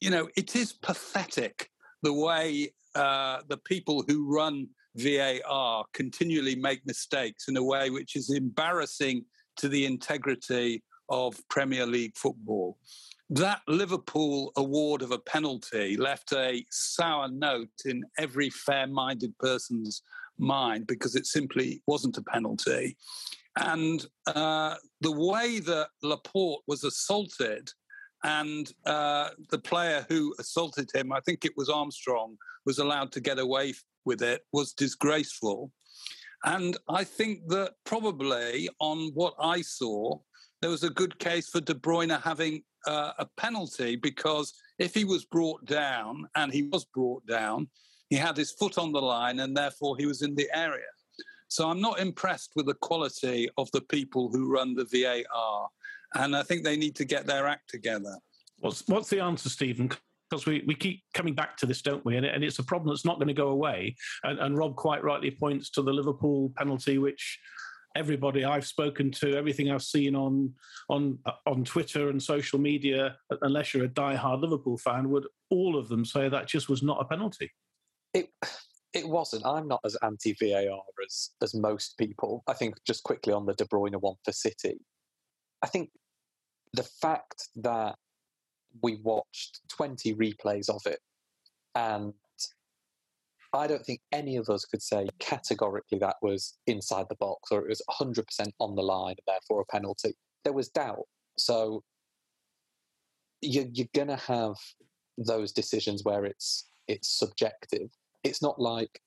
you 0.00 0.10
know, 0.10 0.28
it 0.36 0.56
is 0.56 0.72
pathetic 0.72 1.70
the 2.02 2.12
way 2.12 2.72
uh, 2.96 3.42
the 3.46 3.58
people 3.58 4.02
who 4.08 4.34
run 4.34 4.66
VAR 4.96 5.84
continually 5.92 6.56
make 6.56 6.84
mistakes 6.86 7.46
in 7.46 7.56
a 7.56 7.62
way 7.62 7.90
which 7.90 8.16
is 8.16 8.30
embarrassing 8.30 9.24
to 9.58 9.68
the 9.68 9.86
integrity 9.86 10.82
of 11.10 11.40
Premier 11.48 11.86
League 11.86 12.16
football 12.16 12.76
that 13.30 13.62
Liverpool 13.68 14.52
award 14.56 15.02
of 15.02 15.12
a 15.12 15.18
penalty 15.18 15.96
left 15.96 16.32
a 16.32 16.64
sour 16.70 17.28
note 17.28 17.68
in 17.84 18.02
every 18.18 18.50
fair 18.50 18.88
minded 18.88 19.36
person's 19.38 20.02
mind 20.38 20.88
because 20.88 21.14
it 21.14 21.26
simply 21.26 21.80
wasn't 21.86 22.18
a 22.18 22.22
penalty. 22.22 22.96
And 23.56 24.04
uh, 24.26 24.74
the 25.00 25.12
way 25.12 25.60
that 25.60 25.88
Laporte 26.02 26.62
was 26.66 26.82
assaulted 26.82 27.70
and 28.24 28.70
uh, 28.84 29.30
the 29.50 29.58
player 29.58 30.04
who 30.08 30.34
assaulted 30.38 30.90
him, 30.92 31.12
I 31.12 31.20
think 31.20 31.44
it 31.44 31.56
was 31.56 31.68
Armstrong, 31.68 32.36
was 32.66 32.78
allowed 32.78 33.12
to 33.12 33.20
get 33.20 33.38
away 33.38 33.74
with 34.04 34.22
it 34.22 34.42
was 34.52 34.72
disgraceful. 34.72 35.70
And 36.44 36.76
I 36.88 37.04
think 37.04 37.48
that 37.48 37.74
probably 37.84 38.68
on 38.80 39.10
what 39.14 39.34
I 39.40 39.62
saw, 39.62 40.18
there 40.60 40.70
was 40.70 40.84
a 40.84 40.90
good 40.90 41.18
case 41.18 41.48
for 41.48 41.60
De 41.60 41.74
Bruyne 41.74 42.20
having 42.22 42.62
uh, 42.86 43.12
a 43.18 43.26
penalty 43.36 43.96
because 43.96 44.54
if 44.78 44.94
he 44.94 45.04
was 45.04 45.24
brought 45.24 45.64
down, 45.66 46.26
and 46.34 46.52
he 46.52 46.62
was 46.62 46.84
brought 46.84 47.26
down, 47.26 47.68
he 48.08 48.16
had 48.16 48.36
his 48.36 48.52
foot 48.52 48.78
on 48.78 48.92
the 48.92 49.00
line 49.00 49.40
and 49.40 49.56
therefore 49.56 49.96
he 49.96 50.06
was 50.06 50.22
in 50.22 50.34
the 50.34 50.48
area. 50.54 50.90
So 51.48 51.68
I'm 51.68 51.80
not 51.80 52.00
impressed 52.00 52.52
with 52.56 52.66
the 52.66 52.74
quality 52.74 53.48
of 53.58 53.70
the 53.72 53.80
people 53.80 54.30
who 54.30 54.52
run 54.52 54.74
the 54.74 54.84
VAR. 54.84 55.68
And 56.14 56.34
I 56.34 56.42
think 56.42 56.64
they 56.64 56.76
need 56.76 56.96
to 56.96 57.04
get 57.04 57.26
their 57.26 57.46
act 57.46 57.68
together. 57.68 58.16
What's, 58.58 58.86
what's 58.88 59.10
the 59.10 59.20
answer, 59.20 59.48
Steven? 59.48 59.90
Because 60.28 60.46
we, 60.46 60.62
we 60.66 60.74
keep 60.74 61.02
coming 61.12 61.34
back 61.34 61.56
to 61.58 61.66
this, 61.66 61.82
don't 61.82 62.04
we? 62.04 62.16
And, 62.16 62.26
and 62.26 62.44
it's 62.44 62.58
a 62.60 62.64
problem 62.64 62.88
that's 62.88 63.04
not 63.04 63.16
going 63.16 63.28
to 63.28 63.34
go 63.34 63.48
away. 63.48 63.96
And, 64.22 64.38
and 64.38 64.56
Rob 64.56 64.76
quite 64.76 65.02
rightly 65.02 65.30
points 65.30 65.70
to 65.70 65.82
the 65.82 65.92
Liverpool 65.92 66.52
penalty, 66.56 66.98
which 66.98 67.38
everybody 67.96 68.44
I've 68.44 68.66
spoken 68.66 69.10
to, 69.12 69.36
everything 69.36 69.70
I've 69.70 69.82
seen 69.82 70.14
on 70.14 70.54
on 70.88 71.18
uh, 71.26 71.32
on 71.46 71.64
Twitter 71.64 72.10
and 72.10 72.22
social 72.22 72.58
media, 72.58 73.16
unless 73.42 73.74
you're 73.74 73.84
a 73.84 73.88
die-hard 73.88 74.40
Liverpool 74.40 74.78
fan, 74.78 75.10
would 75.10 75.26
all 75.50 75.76
of 75.76 75.88
them 75.88 76.04
say 76.04 76.28
that 76.28 76.46
just 76.46 76.68
was 76.68 76.82
not 76.82 77.00
a 77.00 77.04
penalty? 77.04 77.50
It 78.14 78.30
it 78.92 79.08
wasn't. 79.08 79.46
I'm 79.46 79.68
not 79.68 79.80
as 79.84 79.96
anti 80.02 80.34
VAR 80.40 80.82
as 81.04 81.30
as 81.42 81.54
most 81.54 81.96
people. 81.98 82.42
I 82.46 82.54
think 82.54 82.74
just 82.86 83.02
quickly 83.02 83.32
on 83.32 83.46
the 83.46 83.54
De 83.54 83.64
Bruyne 83.64 84.00
one 84.00 84.16
for 84.24 84.32
City, 84.32 84.78
I 85.62 85.66
think 85.66 85.90
the 86.72 86.84
fact 86.84 87.48
that 87.56 87.96
we 88.82 89.00
watched 89.02 89.60
20 89.68 90.14
replays 90.14 90.68
of 90.68 90.80
it 90.86 91.00
and 91.74 92.12
I 93.52 93.66
don't 93.66 93.84
think 93.84 94.00
any 94.12 94.36
of 94.36 94.48
us 94.48 94.64
could 94.64 94.82
say 94.82 95.08
categorically 95.18 95.98
that 95.98 96.16
was 96.22 96.58
inside 96.66 97.06
the 97.08 97.16
box 97.16 97.50
or 97.50 97.62
it 97.62 97.68
was 97.68 97.82
100% 97.90 98.24
on 98.60 98.76
the 98.76 98.82
line 98.82 99.16
and 99.18 99.26
therefore 99.26 99.62
a 99.62 99.72
penalty. 99.72 100.14
There 100.44 100.52
was 100.52 100.68
doubt. 100.68 101.06
So 101.36 101.82
you're, 103.40 103.66
you're 103.72 103.88
going 103.94 104.08
to 104.08 104.16
have 104.16 104.54
those 105.18 105.52
decisions 105.52 106.04
where 106.04 106.24
it's 106.24 106.66
it's 106.88 107.08
subjective. 107.08 107.88
It's 108.24 108.42
not 108.42 108.60
like 108.60 109.00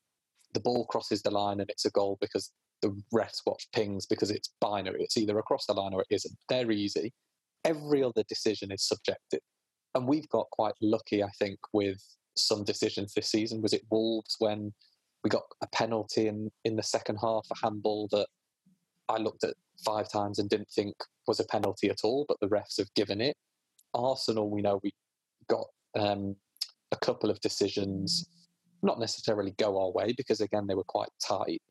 the 0.54 0.60
ball 0.60 0.86
crosses 0.86 1.22
the 1.22 1.32
line 1.32 1.60
and 1.60 1.70
it's 1.70 1.86
a 1.86 1.92
goal 1.92 2.18
because 2.22 2.52
the 2.82 2.96
refs 3.14 3.42
watch 3.46 3.68
pings 3.74 4.06
because 4.06 4.32
it's 4.32 4.54
binary. 4.62 5.04
It's 5.04 5.18
either 5.18 5.38
across 5.40 5.66
the 5.66 5.74
line 5.74 5.94
or 5.94 6.02
it 6.02 6.08
isn't. 6.10 6.38
They're 6.50 6.72
easy. 6.72 7.14
Every 7.66 8.04
other 8.04 8.24
decision 8.28 8.72
is 8.72 8.88
subjective. 8.88 9.42
And 9.96 10.08
we've 10.08 10.30
got 10.30 10.50
quite 10.52 10.74
lucky, 10.82 11.24
I 11.24 11.30
think, 11.40 11.60
with 11.72 12.02
some 12.36 12.64
decisions 12.64 13.14
this 13.14 13.30
season. 13.30 13.62
Was 13.62 13.74
it 13.74 13.84
Wolves 13.90 14.36
when 14.40 14.74
we 15.24 15.30
got 15.30 15.44
a 15.62 15.68
penalty 15.68 16.28
in, 16.28 16.52
in 16.66 16.76
the 16.76 16.84
second 16.84 17.18
half, 17.18 17.48
a 17.52 17.66
handball 17.66 18.08
that 18.12 18.28
I 19.10 19.18
looked 19.18 19.44
at 19.44 19.56
five 19.86 20.12
times 20.12 20.40
and 20.40 20.50
didn't 20.50 20.70
think 20.70 20.96
was 21.28 21.40
a 21.40 21.46
penalty 21.46 21.90
at 21.90 22.00
all, 22.04 22.26
but 22.28 22.38
the 22.42 22.48
refs 22.48 22.78
have 22.78 22.94
given 22.96 23.22
it. 23.22 23.36
Arsenal, 23.94 24.50
we 24.50 24.62
know 24.62 24.80
we 24.84 24.92
got 25.48 25.68
um, 25.96 26.36
a 26.92 26.98
couple 26.98 27.30
of 27.30 27.40
decisions 27.42 28.28
not 28.82 29.00
necessarily 29.00 29.52
go 29.58 29.82
our 29.82 29.92
way 29.92 30.14
because 30.18 30.42
again 30.42 30.68
they 30.68 30.76
were 30.76 30.84
quite 30.84 31.10
tight. 31.26 31.62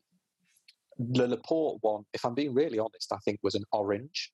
The 0.97 1.27
Laporte 1.27 1.77
one, 1.81 2.03
if 2.13 2.25
I'm 2.25 2.33
being 2.33 2.53
really 2.53 2.79
honest, 2.79 3.11
I 3.11 3.17
think 3.23 3.39
was 3.43 3.55
an 3.55 3.63
orange. 3.71 4.31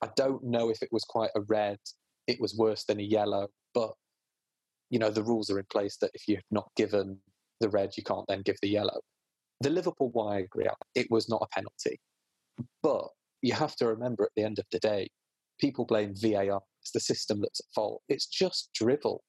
I 0.00 0.08
don't 0.16 0.42
know 0.42 0.68
if 0.68 0.82
it 0.82 0.88
was 0.90 1.04
quite 1.04 1.30
a 1.36 1.40
red. 1.42 1.78
It 2.26 2.40
was 2.40 2.56
worse 2.56 2.84
than 2.84 2.98
a 2.98 3.04
yellow, 3.04 3.48
but 3.72 3.92
you 4.92 4.98
know, 4.98 5.10
the 5.10 5.22
rules 5.22 5.48
are 5.48 5.58
in 5.58 5.64
place 5.72 5.96
that 5.96 6.10
if 6.12 6.28
you've 6.28 6.44
not 6.50 6.70
given 6.76 7.18
the 7.60 7.70
red, 7.70 7.92
you 7.96 8.04
can't 8.04 8.26
then 8.28 8.42
give 8.42 8.56
the 8.60 8.68
yellow. 8.68 9.00
The 9.62 9.70
Liverpool 9.70 10.10
one, 10.10 10.36
I 10.36 10.40
agree, 10.40 10.66
it 10.94 11.10
was 11.10 11.30
not 11.30 11.42
a 11.42 11.54
penalty. 11.54 11.98
But 12.82 13.08
you 13.40 13.54
have 13.54 13.74
to 13.76 13.86
remember 13.86 14.24
at 14.24 14.32
the 14.36 14.44
end 14.44 14.58
of 14.58 14.66
the 14.70 14.78
day, 14.78 15.08
people 15.58 15.86
blame 15.86 16.14
VAR. 16.14 16.60
It's 16.82 16.90
the 16.92 17.00
system 17.00 17.40
that's 17.40 17.60
at 17.60 17.72
fault. 17.74 18.02
It's 18.10 18.26
just 18.26 18.68
drivel. 18.74 19.24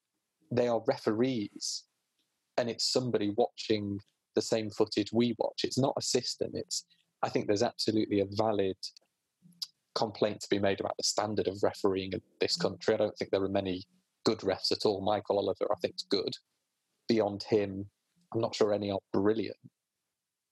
They 0.52 0.68
are 0.68 0.82
referees, 0.86 1.84
and 2.58 2.68
it's 2.68 2.92
somebody 2.92 3.32
watching 3.34 4.00
the 4.34 4.42
same 4.42 4.68
footage 4.68 5.12
we 5.14 5.34
watch. 5.38 5.62
It's 5.64 5.78
not 5.78 5.94
a 5.96 6.02
system. 6.02 6.50
It's 6.52 6.84
I 7.22 7.30
think 7.30 7.46
there's 7.46 7.62
absolutely 7.62 8.20
a 8.20 8.26
valid 8.32 8.76
complaint 9.94 10.40
to 10.40 10.48
be 10.50 10.58
made 10.58 10.80
about 10.80 10.96
the 10.98 11.04
standard 11.04 11.48
of 11.48 11.62
refereeing 11.62 12.12
in 12.12 12.20
this 12.38 12.56
country. 12.56 12.92
I 12.92 12.98
don't 12.98 13.16
think 13.16 13.30
there 13.30 13.42
are 13.42 13.48
many 13.48 13.84
good 14.24 14.38
refs 14.40 14.72
at 14.72 14.84
all. 14.84 15.00
Michael 15.00 15.38
Oliver, 15.38 15.66
I 15.70 15.76
think, 15.80 15.94
is 15.96 16.06
good. 16.08 16.32
Beyond 17.08 17.42
him, 17.44 17.86
I'm 18.32 18.40
not 18.40 18.54
sure 18.54 18.72
any 18.72 18.90
are 18.90 19.00
brilliant. 19.12 19.56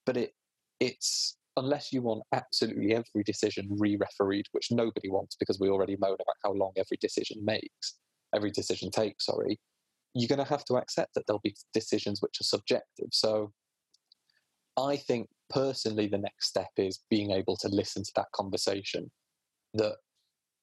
But 0.06 0.16
it 0.16 0.32
it's 0.80 1.36
unless 1.56 1.92
you 1.92 2.02
want 2.02 2.22
absolutely 2.32 2.94
every 2.94 3.22
decision 3.24 3.68
re-refereed, 3.70 4.46
which 4.52 4.70
nobody 4.70 5.08
wants 5.10 5.36
because 5.36 5.60
we 5.60 5.68
already 5.68 5.96
moan 6.00 6.14
about 6.14 6.36
how 6.42 6.52
long 6.52 6.72
every 6.76 6.96
decision 7.00 7.44
makes, 7.44 7.98
every 8.34 8.50
decision 8.50 8.90
takes, 8.90 9.26
sorry, 9.26 9.60
you're 10.14 10.28
going 10.28 10.38
to 10.38 10.50
have 10.50 10.64
to 10.64 10.74
accept 10.74 11.14
that 11.14 11.26
there'll 11.26 11.40
be 11.44 11.54
decisions 11.74 12.20
which 12.20 12.40
are 12.40 12.44
subjective. 12.44 13.08
So 13.12 13.52
I 14.78 14.96
think 14.96 15.28
personally 15.50 16.06
the 16.06 16.18
next 16.18 16.48
step 16.48 16.70
is 16.76 17.00
being 17.10 17.30
able 17.30 17.56
to 17.58 17.68
listen 17.68 18.02
to 18.02 18.12
that 18.16 18.32
conversation 18.34 19.10
that 19.74 19.96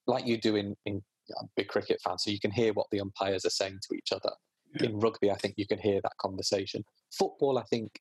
like 0.07 0.25
you 0.25 0.37
do 0.37 0.55
in, 0.55 0.75
in 0.85 1.01
I'm 1.39 1.45
a 1.45 1.49
big 1.55 1.67
cricket 1.67 2.01
fan, 2.01 2.17
so 2.17 2.31
you 2.31 2.39
can 2.39 2.51
hear 2.51 2.73
what 2.73 2.87
the 2.91 3.01
umpires 3.01 3.45
are 3.45 3.51
saying 3.51 3.79
to 3.89 3.95
each 3.95 4.11
other. 4.11 4.31
Yeah. 4.79 4.87
In 4.87 4.99
rugby, 4.99 5.31
I 5.31 5.35
think 5.35 5.55
you 5.57 5.67
can 5.67 5.79
hear 5.79 5.99
that 6.01 6.17
conversation. 6.19 6.83
Football, 7.11 7.57
I 7.57 7.63
think 7.63 7.99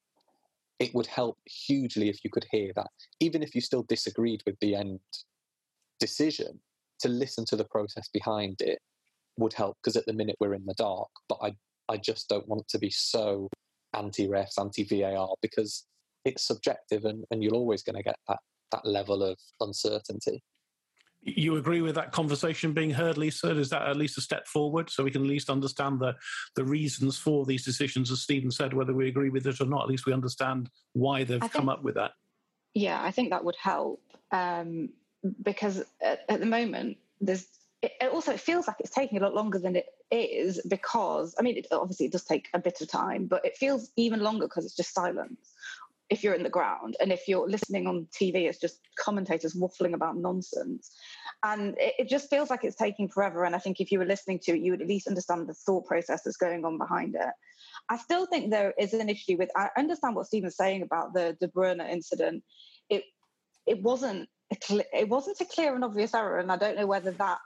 it 0.79 0.95
would 0.95 1.07
help 1.07 1.39
hugely 1.47 2.09
if 2.09 2.23
you 2.23 2.31
could 2.31 2.47
hear 2.51 2.73
that, 2.77 2.89
even 3.21 3.43
if 3.43 3.55
you 3.55 3.61
still 3.61 3.83
disagreed 3.83 4.43
with 4.47 4.57
the 4.61 4.75
end 4.75 5.01
decision. 5.99 6.61
To 7.03 7.09
listen 7.09 7.45
to 7.45 7.55
the 7.55 7.65
process 7.65 8.09
behind 8.09 8.61
it 8.61 8.81
would 9.37 9.53
help 9.53 9.77
because 9.81 9.97
at 9.97 10.05
the 10.07 10.13
minute 10.13 10.35
we're 10.41 10.55
in 10.55 10.67
the 10.67 10.75
dark. 10.75 11.09
But 11.29 11.39
I, 11.41 11.53
I 11.89 11.97
just 11.97 12.29
don't 12.29 12.49
want 12.49 12.67
to 12.69 12.79
be 12.79 12.91
so 12.91 13.49
anti 13.95 14.27
refs, 14.27 14.59
anti 14.59 14.83
VAR 14.83 15.29
because 15.41 15.87
it's 16.25 16.45
subjective, 16.45 17.05
and, 17.05 17.25
and 17.31 17.43
you're 17.43 17.55
always 17.55 17.85
going 17.85 17.97
to 17.97 18.03
get 18.03 18.17
that 18.27 18.41
that 18.73 18.85
level 18.85 19.23
of 19.23 19.39
uncertainty. 19.61 20.43
You 21.23 21.57
agree 21.57 21.83
with 21.83 21.95
that 21.97 22.13
conversation 22.13 22.73
being 22.73 22.91
heard, 22.91 23.19
Lisa? 23.19 23.51
Is 23.51 23.71
that 23.71 23.83
at 23.83 23.97
least 23.97 24.19
a 24.19 24.21
step 24.21 24.47
forward 24.47 24.89
so 24.89 25.05
we 25.05 25.11
can 25.11 25.23
at 25.23 25.29
least 25.29 25.51
understand 25.51 26.01
the, 26.01 26.15
the 26.55 26.65
reasons 26.65 27.19
for 27.19 27.45
these 27.45 27.65
decisions, 27.65 28.11
as 28.11 28.21
Steven 28.21 28.51
said, 28.51 28.73
whether 28.73 28.95
we 28.95 29.09
agree 29.09 29.29
with 29.29 29.47
it 29.47 29.61
or 29.61 29.67
not, 29.67 29.83
at 29.83 29.89
least 29.89 30.07
we 30.07 30.13
understand 30.13 30.71
why 30.93 31.25
they've 31.25 31.41
think, 31.41 31.53
come 31.53 31.69
up 31.69 31.83
with 31.83 31.97
that? 31.97 32.13
Yeah, 32.75 33.03
I 33.03 33.11
think 33.11 33.31
that 33.31 33.45
would 33.45 33.57
help 33.61 34.01
um, 34.31 34.91
because 35.43 35.83
at, 36.01 36.21
at, 36.29 36.41
the 36.41 36.47
moment, 36.47 36.99
there's 37.21 37.47
it, 37.83 37.93
also 38.13 38.33
it 38.33 38.41
feels 38.41 38.67
like 38.67 38.77
it's 38.81 38.91
taking 38.91 39.19
a 39.19 39.21
lot 39.21 39.35
longer 39.35 39.59
than 39.59 39.77
it 39.77 39.87
is 40.11 40.61
because 40.69 41.35
I 41.39 41.43
mean, 41.43 41.59
it, 41.59 41.67
obviously 41.73 42.07
it 42.07 42.13
does 42.13 42.25
take 42.25 42.49
a 42.55 42.59
bit 42.59 42.81
of 42.81 42.89
time, 42.89 43.27
but 43.27 43.45
it 43.45 43.57
feels 43.57 43.91
even 43.97 44.21
longer 44.21 44.47
because 44.47 44.65
it's 44.65 44.77
just 44.77 44.95
silence 44.95 45.53
if 46.11 46.25
you're 46.25 46.35
in 46.35 46.43
the 46.43 46.49
ground 46.49 46.97
and 47.01 47.13
if 47.13 47.29
you're 47.29 47.49
listening 47.49 47.87
on 47.87 48.07
tv 48.13 48.49
it's 48.49 48.61
just 48.61 48.81
commentators 48.99 49.55
waffling 49.55 49.95
about 49.95 50.17
nonsense. 50.17 50.91
And 51.45 51.77
it, 51.79 51.95
it, 52.01 52.09
just 52.09 52.29
feels 52.31 52.51
like 52.51 52.65
it's 52.65 52.77
taking 52.77 53.09
forever. 53.09 53.45
And 53.45 53.55
i 53.55 53.59
think 53.59 53.81
if 53.81 53.93
you 53.93 53.99
were 53.99 54.05
listening 54.05 54.39
to 54.41 54.53
it 54.53 54.61
you 54.61 54.73
would 54.73 54.83
at 54.83 54.89
least 54.89 55.07
understand 55.07 55.47
the 55.47 55.55
thought 55.55 55.87
process 55.87 56.23
that's 56.25 56.37
going 56.37 56.65
on 56.65 56.79
behind 56.79 57.15
it. 57.15 57.33
I 57.91 57.97
still 57.97 58.27
think 58.27 58.51
there 58.51 58.75
is 58.79 58.95
an 58.95 59.09
issue 59.09 59.37
with 59.37 59.51
i 59.57 59.69
understand 59.77 60.17
what 60.17 60.27
steven's 60.27 60.57
saying 60.57 60.83
about 60.83 61.15
the 61.15 61.37
de 61.41 61.49
bruyne 61.49 61.87
incident. 61.89 62.43
It 62.89 63.05
it 63.67 63.83
wasn't 63.83 64.29
a 64.53 64.99
it 64.99 65.09
wasn't 65.09 65.41
a 65.41 65.45
clear 65.45 65.75
and 65.75 65.85
obvious 65.85 66.15
error. 66.15 66.39
And 66.39 66.51
i 66.51 66.57
don't 66.57 66.77
know 66.77 66.87
whether 66.87 67.13
that 67.13 67.39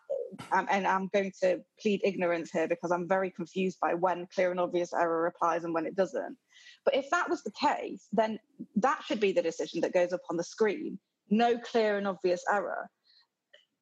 um, 0.53 0.67
and 0.71 0.87
i'm 0.87 1.09
going 1.13 1.33
to 1.43 1.61
plead 1.81 2.01
ignorance 2.05 2.51
here 2.51 2.69
because 2.69 2.91
i'm 2.91 3.09
very 3.09 3.31
confused 3.31 3.79
by 3.81 3.95
when 3.95 4.27
clear 4.35 4.51
and 4.51 4.61
obvious 4.61 4.93
error 4.95 5.27
applies 5.27 5.65
and 5.65 5.75
when 5.75 5.87
it 5.87 5.95
doesn't 5.95 6.37
but 6.85 6.95
if 6.95 7.09
that 7.11 7.29
was 7.29 7.43
the 7.43 7.53
case, 7.53 8.09
then 8.13 8.39
that 8.77 9.03
should 9.07 9.21
be 9.21 9.33
the 9.33 9.43
decision 9.43 9.81
that 9.81 9.93
goes 9.95 10.13
up 10.13 10.23
on 10.31 10.37
the 10.37 10.45
screen. 10.45 10.99
No 11.31 11.59
clear 11.59 11.99
and 11.99 12.07
obvious 12.07 12.43
error. 12.51 12.89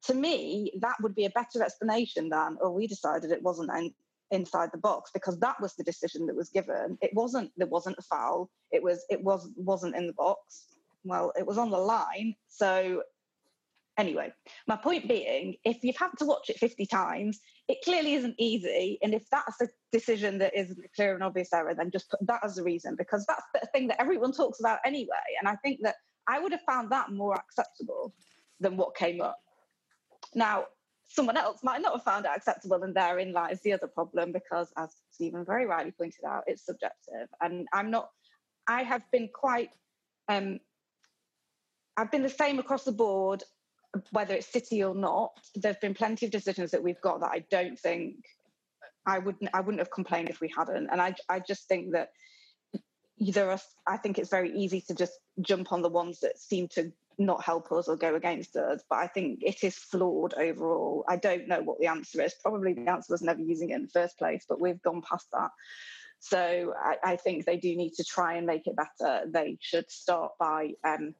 To 0.05 0.13
me, 0.13 0.71
that 0.81 0.95
would 1.01 1.15
be 1.15 1.25
a 1.25 1.31
better 1.31 1.63
explanation 1.63 2.29
than, 2.29 2.57
oh, 2.61 2.71
we 2.71 2.87
decided 2.87 3.31
it 3.31 3.43
wasn't 3.43 3.71
in, 3.77 3.93
inside 4.31 4.69
the 4.71 4.79
box 4.79 5.11
because 5.13 5.37
that 5.39 5.59
was 5.61 5.75
the 5.75 5.83
decision 5.83 6.25
that 6.25 6.35
was 6.35 6.49
given. 6.49 6.97
It 7.01 7.11
wasn't. 7.13 7.51
There 7.57 7.67
wasn't 7.67 7.97
a 7.99 8.03
foul. 8.03 8.49
It 8.71 8.81
was. 8.81 9.05
It 9.09 9.23
was 9.23 9.49
wasn't 9.55 9.95
in 9.95 10.07
the 10.07 10.13
box. 10.13 10.65
Well, 11.03 11.33
it 11.37 11.45
was 11.45 11.57
on 11.57 11.69
the 11.69 11.77
line. 11.77 12.35
So 12.47 13.03
Anyway, 14.01 14.33
my 14.67 14.75
point 14.75 15.07
being, 15.07 15.57
if 15.63 15.83
you've 15.83 15.95
had 15.95 16.09
to 16.17 16.25
watch 16.25 16.49
it 16.49 16.57
50 16.57 16.87
times, 16.87 17.39
it 17.67 17.77
clearly 17.83 18.15
isn't 18.15 18.33
easy. 18.39 18.97
And 19.03 19.13
if 19.13 19.29
that's 19.29 19.61
a 19.61 19.67
decision 19.91 20.39
that 20.39 20.57
isn't 20.57 20.83
a 20.83 20.87
clear 20.95 21.13
and 21.13 21.21
obvious 21.21 21.53
error, 21.53 21.75
then 21.75 21.91
just 21.91 22.09
put 22.09 22.25
that 22.25 22.39
as 22.43 22.57
a 22.57 22.63
reason 22.63 22.95
because 22.95 23.23
that's 23.27 23.45
the 23.53 23.67
thing 23.67 23.85
that 23.89 24.01
everyone 24.01 24.31
talks 24.31 24.59
about 24.59 24.79
anyway. 24.83 25.27
And 25.39 25.47
I 25.47 25.55
think 25.57 25.81
that 25.83 25.97
I 26.27 26.39
would 26.39 26.51
have 26.51 26.63
found 26.67 26.91
that 26.91 27.11
more 27.11 27.35
acceptable 27.35 28.15
than 28.59 28.75
what 28.75 28.95
came 28.95 29.21
up. 29.21 29.37
Now, 30.33 30.65
someone 31.07 31.37
else 31.37 31.59
might 31.61 31.83
not 31.83 31.93
have 31.93 32.03
found 32.03 32.25
it 32.25 32.31
acceptable, 32.35 32.81
and 32.81 32.95
therein 32.95 33.33
lies 33.33 33.61
the 33.61 33.73
other 33.73 33.87
problem 33.87 34.31
because, 34.31 34.73
as 34.77 34.95
Steven 35.11 35.45
very 35.45 35.67
rightly 35.67 35.91
pointed 35.91 36.25
out, 36.25 36.45
it's 36.47 36.65
subjective. 36.65 37.27
And 37.39 37.67
I'm 37.71 37.91
not, 37.91 38.09
I 38.67 38.81
have 38.81 39.03
been 39.11 39.29
quite, 39.31 39.69
um, 40.27 40.59
I've 41.97 42.09
been 42.09 42.23
the 42.23 42.29
same 42.29 42.57
across 42.57 42.83
the 42.83 42.91
board 42.91 43.43
whether 44.11 44.35
it's 44.35 44.47
City 44.47 44.83
or 44.83 44.95
not, 44.95 45.33
there 45.55 45.73
have 45.73 45.81
been 45.81 45.93
plenty 45.93 46.25
of 46.25 46.31
decisions 46.31 46.71
that 46.71 46.83
we've 46.83 47.01
got 47.01 47.19
that 47.21 47.31
I 47.31 47.43
don't 47.49 47.77
think 47.77 48.25
I 49.05 49.19
wouldn't 49.19 49.49
I 49.53 49.61
wouldn't 49.61 49.79
have 49.79 49.91
complained 49.91 50.29
if 50.29 50.39
we 50.39 50.51
hadn't. 50.55 50.89
And 50.91 51.01
I 51.01 51.15
I 51.29 51.39
just 51.39 51.67
think 51.67 51.91
that 51.91 52.11
there 53.19 53.51
are 53.51 53.59
I 53.87 53.97
think 53.97 54.17
it's 54.17 54.29
very 54.29 54.55
easy 54.57 54.81
to 54.81 54.95
just 54.95 55.19
jump 55.41 55.71
on 55.71 55.81
the 55.81 55.89
ones 55.89 56.19
that 56.21 56.39
seem 56.39 56.67
to 56.69 56.91
not 57.17 57.43
help 57.43 57.71
us 57.71 57.87
or 57.87 57.95
go 57.95 58.15
against 58.15 58.55
us. 58.55 58.81
But 58.89 58.99
I 58.99 59.07
think 59.07 59.39
it 59.43 59.63
is 59.63 59.75
flawed 59.75 60.33
overall. 60.35 61.03
I 61.07 61.17
don't 61.17 61.47
know 61.47 61.61
what 61.61 61.79
the 61.79 61.87
answer 61.87 62.21
is. 62.21 62.33
Probably 62.41 62.73
the 62.73 62.89
answer 62.89 63.13
was 63.13 63.21
never 63.21 63.41
using 63.41 63.71
it 63.71 63.75
in 63.75 63.83
the 63.83 63.89
first 63.89 64.17
place, 64.17 64.45
but 64.47 64.59
we've 64.59 64.81
gone 64.81 65.01
past 65.01 65.27
that. 65.33 65.51
So 66.19 66.73
I, 66.79 66.97
I 67.03 67.15
think 67.15 67.45
they 67.45 67.57
do 67.57 67.75
need 67.75 67.93
to 67.95 68.03
try 68.03 68.35
and 68.35 68.45
make 68.45 68.67
it 68.67 68.75
better. 68.75 69.23
They 69.27 69.57
should 69.59 69.89
start 69.91 70.33
by 70.39 70.73
um, 70.83 71.15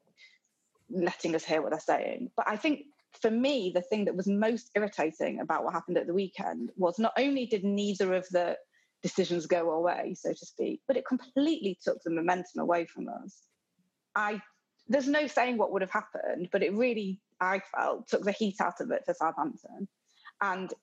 letting 0.93 1.35
us 1.35 1.43
hear 1.43 1.61
what 1.61 1.71
they're 1.71 1.79
saying. 1.79 2.31
But 2.35 2.47
I 2.47 2.55
think 2.55 2.85
for 3.19 3.31
me, 3.31 3.71
the 3.73 3.81
thing 3.81 4.05
that 4.05 4.15
was 4.15 4.27
most 4.27 4.71
irritating 4.75 5.39
about 5.39 5.63
what 5.63 5.73
happened 5.73 5.97
at 5.97 6.07
the 6.07 6.13
weekend 6.13 6.71
was 6.77 6.99
not 6.99 7.13
only 7.17 7.45
did 7.45 7.63
neither 7.63 8.13
of 8.13 8.27
the 8.29 8.57
decisions 9.03 9.47
go 9.47 9.71
away, 9.71 10.15
so 10.17 10.31
to 10.31 10.45
speak, 10.45 10.81
but 10.87 10.97
it 10.97 11.05
completely 11.05 11.77
took 11.83 12.01
the 12.03 12.11
momentum 12.11 12.61
away 12.61 12.85
from 12.85 13.07
us. 13.09 13.41
I 14.15 14.41
there's 14.87 15.07
no 15.07 15.25
saying 15.27 15.57
what 15.57 15.71
would 15.71 15.81
have 15.81 15.91
happened, 15.91 16.49
but 16.51 16.63
it 16.63 16.73
really, 16.75 17.19
I 17.39 17.61
felt, 17.73 18.07
took 18.09 18.23
the 18.23 18.33
heat 18.33 18.55
out 18.59 18.81
of 18.81 18.91
it 18.91 19.03
for 19.05 19.13
Southampton. 19.13 19.87
And 20.41 20.73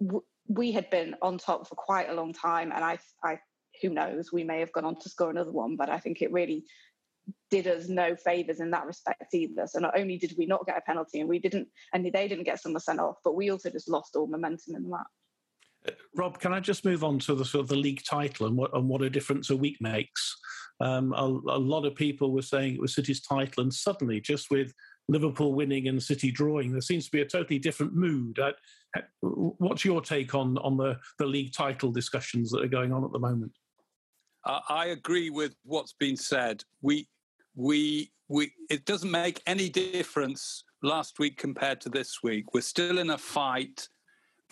w- 0.00 0.24
we 0.46 0.70
had 0.70 0.88
been 0.90 1.16
on 1.22 1.38
top 1.38 1.68
for 1.68 1.74
quite 1.74 2.08
a 2.08 2.14
long 2.14 2.32
time, 2.32 2.70
and 2.72 2.84
I, 2.84 2.98
I, 3.24 3.40
who 3.82 3.90
knows, 3.90 4.32
we 4.32 4.44
may 4.44 4.60
have 4.60 4.72
gone 4.72 4.84
on 4.84 4.98
to 5.00 5.08
score 5.08 5.30
another 5.30 5.50
one, 5.50 5.76
but 5.76 5.90
I 5.90 5.98
think 5.98 6.22
it 6.22 6.32
really 6.32 6.64
did 7.50 7.66
us 7.66 7.88
no 7.88 8.14
favors 8.16 8.60
in 8.60 8.70
that 8.70 8.86
respect 8.86 9.32
either. 9.32 9.66
So 9.66 9.78
not 9.78 9.98
only 9.98 10.18
did 10.18 10.34
we 10.38 10.46
not 10.46 10.66
get 10.66 10.78
a 10.78 10.82
penalty 10.82 11.20
and 11.20 11.28
we 11.28 11.38
didn't, 11.38 11.68
and 11.92 12.04
they 12.04 12.28
didn't 12.28 12.44
get 12.44 12.60
someone 12.60 12.80
sent 12.80 13.00
off, 13.00 13.16
but 13.24 13.34
we 13.34 13.50
also 13.50 13.70
just 13.70 13.88
lost 13.88 14.16
all 14.16 14.26
momentum 14.26 14.76
in 14.76 14.82
the 14.82 14.88
match. 14.88 15.06
Uh, 15.86 15.92
Rob, 16.16 16.38
can 16.40 16.52
I 16.52 16.60
just 16.60 16.84
move 16.84 17.04
on 17.04 17.18
to 17.20 17.34
the 17.34 17.44
sort 17.44 17.62
of 17.62 17.68
the 17.68 17.76
league 17.76 18.02
title 18.04 18.46
and 18.46 18.56
what, 18.56 18.74
and 18.74 18.88
what 18.88 19.02
a 19.02 19.10
difference 19.10 19.50
a 19.50 19.56
week 19.56 19.76
makes? 19.80 20.36
Um, 20.80 21.12
a, 21.12 21.24
a, 21.24 21.58
lot 21.58 21.84
of 21.84 21.94
people 21.94 22.32
were 22.32 22.42
saying 22.42 22.74
it 22.74 22.80
was 22.80 22.94
City's 22.94 23.20
title, 23.20 23.62
and 23.62 23.72
suddenly, 23.72 24.20
just 24.20 24.50
with 24.50 24.72
Liverpool 25.08 25.54
winning 25.54 25.88
and 25.88 26.00
City 26.00 26.30
drawing, 26.30 26.70
there 26.70 26.80
seems 26.80 27.06
to 27.06 27.10
be 27.10 27.20
a 27.20 27.26
totally 27.26 27.58
different 27.58 27.94
mood. 27.94 28.38
Uh, 28.38 28.52
what's 29.20 29.84
your 29.84 30.00
take 30.00 30.34
on 30.34 30.56
on 30.58 30.76
the 30.76 30.96
the 31.18 31.26
league 31.26 31.52
title 31.52 31.90
discussions 31.90 32.50
that 32.50 32.62
are 32.62 32.68
going 32.68 32.92
on 32.92 33.04
at 33.04 33.10
the 33.10 33.18
moment? 33.18 33.52
I 34.44 34.86
agree 34.86 35.30
with 35.30 35.54
what's 35.64 35.92
been 35.92 36.16
said. 36.16 36.62
We 36.80 37.08
we 37.54 38.10
we 38.28 38.52
it 38.70 38.84
doesn't 38.84 39.10
make 39.10 39.42
any 39.46 39.68
difference 39.68 40.64
last 40.82 41.18
week 41.18 41.36
compared 41.36 41.80
to 41.82 41.88
this 41.88 42.22
week. 42.22 42.54
We're 42.54 42.60
still 42.60 42.98
in 42.98 43.10
a 43.10 43.18
fight. 43.18 43.88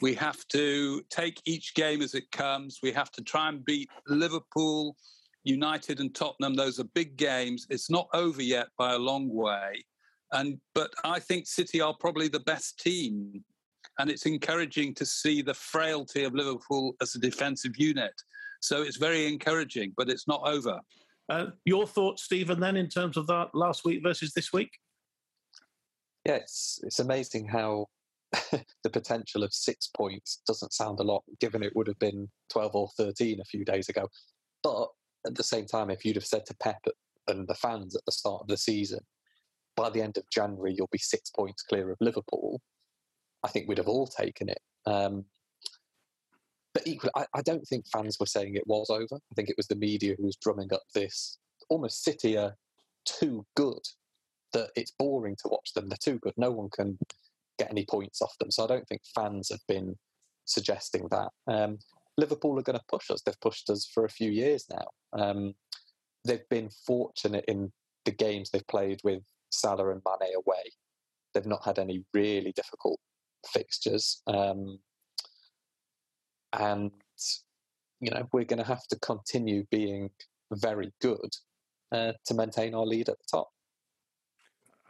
We 0.00 0.14
have 0.14 0.46
to 0.48 1.02
take 1.09 1.40
each 1.44 1.74
game 1.74 2.02
as 2.02 2.14
it 2.14 2.30
comes. 2.30 2.80
We 2.82 2.92
have 2.92 3.11
to 3.12 3.22
try 3.22 3.48
and 3.48 3.64
beat 3.64 3.88
Liverpool, 4.06 4.96
United, 5.44 6.00
and 6.00 6.14
Tottenham. 6.14 6.54
Those 6.54 6.78
are 6.80 6.85
big 6.85 7.16
games. 7.16 7.66
It's 7.70 7.88
not 7.88 8.09
over 8.12 8.42
yet 8.42 8.68
by 8.76 8.92
a 8.92 8.98
long 8.98 9.28
way. 9.28 9.85
And 10.32 10.59
but 10.74 10.90
I 11.04 11.20
think 11.20 11.46
City 11.46 11.80
are 11.80 11.94
probably 11.98 12.28
the 12.28 12.40
best 12.40 12.78
team. 12.80 13.44
And 13.98 14.11
it's 14.11 14.26
encouraging 14.26 14.94
to 14.94 15.06
see 15.06 15.40
the 15.40 15.54
frailty 15.54 16.24
of 16.24 16.35
Liverpool 16.35 16.94
as 17.00 17.14
a 17.14 17.18
defensive 17.18 17.78
unit. 17.78 18.12
So 18.61 18.82
it's 18.82 18.96
very 18.96 19.26
encouraging, 19.26 19.94
but 19.96 20.11
it's 20.11 20.28
not 20.28 20.42
over. 20.44 20.80
Uh, 21.28 21.46
your 21.64 21.86
thoughts, 21.86 22.24
Steven, 22.24 22.60
then 22.60 22.76
in 22.76 22.88
terms 22.88 23.16
of 23.16 23.26
that 23.26 23.48
last 23.54 23.84
week 23.84 24.00
versus 24.02 24.32
this 24.32 24.52
week? 24.52 24.70
Yeah, 26.24 26.36
it's, 26.36 26.80
it's 26.84 27.00
amazing 27.00 27.48
how 27.48 27.86
the 28.32 28.90
potential 28.90 29.42
of 29.42 29.52
six 29.52 29.88
points 29.88 30.42
doesn't 30.46 30.72
sound 30.72 31.00
a 31.00 31.04
lot, 31.04 31.24
given 31.40 31.62
it 31.62 31.74
would 31.74 31.86
have 31.86 31.98
been 31.98 32.28
12 32.50 32.74
or 32.74 32.88
13 32.96 33.40
a 33.40 33.44
few 33.44 33.64
days 33.64 33.88
ago. 33.88 34.08
But 34.62 34.88
at 35.26 35.34
the 35.34 35.42
same 35.42 35.66
time, 35.66 35.90
if 35.90 36.04
you'd 36.04 36.16
have 36.16 36.26
said 36.26 36.46
to 36.46 36.56
Pep 36.56 36.84
and 37.28 37.46
the 37.48 37.54
fans 37.54 37.96
at 37.96 38.04
the 38.06 38.12
start 38.12 38.42
of 38.42 38.48
the 38.48 38.56
season, 38.56 39.00
by 39.76 39.90
the 39.90 40.02
end 40.02 40.16
of 40.16 40.24
January, 40.30 40.74
you'll 40.76 40.88
be 40.90 40.98
six 40.98 41.30
points 41.30 41.62
clear 41.62 41.90
of 41.90 41.98
Liverpool, 42.00 42.60
I 43.44 43.48
think 43.48 43.68
we'd 43.68 43.78
have 43.78 43.88
all 43.88 44.06
taken 44.06 44.48
it. 44.48 44.60
Um, 44.86 45.24
but 46.76 46.86
equally, 46.86 47.12
I, 47.16 47.24
I, 47.32 47.40
don't 47.40 47.66
think 47.66 47.86
fans 47.88 48.18
were 48.20 48.26
saying 48.26 48.54
it 48.54 48.66
was 48.66 48.90
over. 48.90 49.14
I 49.14 49.34
think 49.34 49.48
it 49.48 49.56
was 49.56 49.66
the 49.66 49.76
media 49.76 50.14
who 50.14 50.26
was 50.26 50.36
drumming 50.36 50.74
up 50.74 50.82
this 50.92 51.38
almost 51.70 52.04
City 52.04 52.36
are 52.36 52.54
too 53.06 53.46
good 53.56 53.80
that 54.52 54.72
it's 54.76 54.92
boring 54.98 55.36
to 55.36 55.48
watch 55.48 55.72
them. 55.72 55.88
They're 55.88 55.96
too 55.98 56.18
good. 56.18 56.34
No 56.36 56.50
one 56.50 56.68
can 56.68 56.98
get 57.58 57.70
any 57.70 57.86
points 57.88 58.20
off 58.20 58.36
them. 58.38 58.50
So 58.50 58.64
I 58.64 58.66
don't 58.66 58.86
think 58.88 59.00
fans 59.14 59.48
have 59.48 59.66
been 59.66 59.96
suggesting 60.44 61.08
that. 61.10 61.30
Um, 61.46 61.78
Liverpool 62.18 62.58
are 62.58 62.62
going 62.62 62.78
to 62.78 62.84
push 62.90 63.10
us. 63.10 63.22
They've 63.22 63.40
pushed 63.40 63.70
us 63.70 63.90
for 63.94 64.04
a 64.04 64.10
few 64.10 64.30
years 64.30 64.66
now. 64.70 64.86
Um, 65.18 65.54
they've 66.26 66.48
been 66.50 66.68
fortunate 66.86 67.46
in 67.48 67.72
the 68.04 68.12
games 68.12 68.50
they've 68.50 68.66
played 68.66 69.00
with 69.02 69.22
Salah 69.48 69.92
and 69.92 70.02
Mane 70.04 70.34
away. 70.36 70.72
They've 71.32 71.46
not 71.46 71.64
had 71.64 71.78
any 71.78 72.04
really 72.12 72.52
difficult 72.52 73.00
fixtures. 73.50 74.20
Um, 74.26 74.78
and 76.52 76.90
you 78.00 78.11
know 78.11 78.28
we're 78.32 78.44
going 78.44 78.62
to 78.62 78.64
have 78.64 78.87
to 78.88 78.98
continue 79.00 79.64
being 79.70 80.11
very 80.52 80.92
good 81.00 81.30
uh, 81.92 82.12
to 82.24 82.35
maintain 82.35 82.74
our 82.74 82.87
lead 82.87 83.09
at 83.09 83.18
the 83.18 83.24
top. 83.30 83.48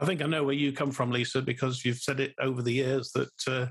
I 0.01 0.05
think 0.05 0.23
I 0.23 0.27
know 0.27 0.45
where 0.45 0.55
you 0.55 0.73
come 0.73 0.90
from, 0.90 1.11
Lisa, 1.11 1.40
because 1.40 1.85
you've 1.85 1.99
said 1.99 2.21
it 2.21 2.35
over 2.38 2.61
the 2.61 2.73
years 2.73 3.12
that, 3.12 3.31
uh, 3.49 3.66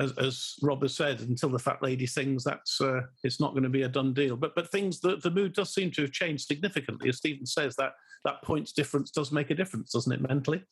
as, 0.00 0.12
as 0.18 0.54
Rob 0.60 0.82
has 0.82 0.96
said, 0.96 1.20
until 1.20 1.50
the 1.50 1.58
fat 1.58 1.80
lady 1.82 2.06
sings, 2.06 2.42
that's 2.42 2.80
uh, 2.80 3.02
it's 3.22 3.40
not 3.40 3.52
going 3.52 3.62
to 3.62 3.68
be 3.68 3.82
a 3.82 3.88
done 3.88 4.12
deal. 4.12 4.36
But 4.36 4.54
but 4.56 4.70
things 4.72 5.00
the, 5.00 5.16
the 5.16 5.30
mood 5.30 5.52
does 5.52 5.72
seem 5.72 5.90
to 5.92 6.02
have 6.02 6.12
changed 6.12 6.46
significantly, 6.46 7.08
as 7.08 7.18
Steven 7.18 7.46
says. 7.46 7.76
That 7.76 7.92
that 8.24 8.42
points 8.42 8.72
difference 8.72 9.10
does 9.10 9.30
make 9.30 9.50
a 9.50 9.54
difference, 9.54 9.92
doesn't 9.92 10.12
it, 10.12 10.20
mentally? 10.20 10.64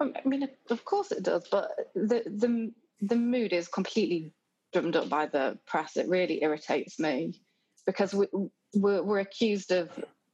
Um, 0.00 0.12
I 0.16 0.28
mean, 0.28 0.48
of 0.70 0.84
course 0.84 1.12
it 1.12 1.22
does, 1.22 1.46
but 1.50 1.70
the 1.94 2.22
the 2.26 2.72
the 3.00 3.16
mood 3.16 3.52
is 3.52 3.68
completely 3.68 4.32
drummed 4.72 4.96
up 4.96 5.08
by 5.08 5.26
the 5.26 5.58
press. 5.66 5.96
It 5.96 6.08
really 6.08 6.42
irritates 6.42 6.98
me 6.98 7.40
because 7.86 8.14
we, 8.14 8.26
we're, 8.74 9.02
we're 9.02 9.20
accused 9.20 9.72
of 9.72 9.90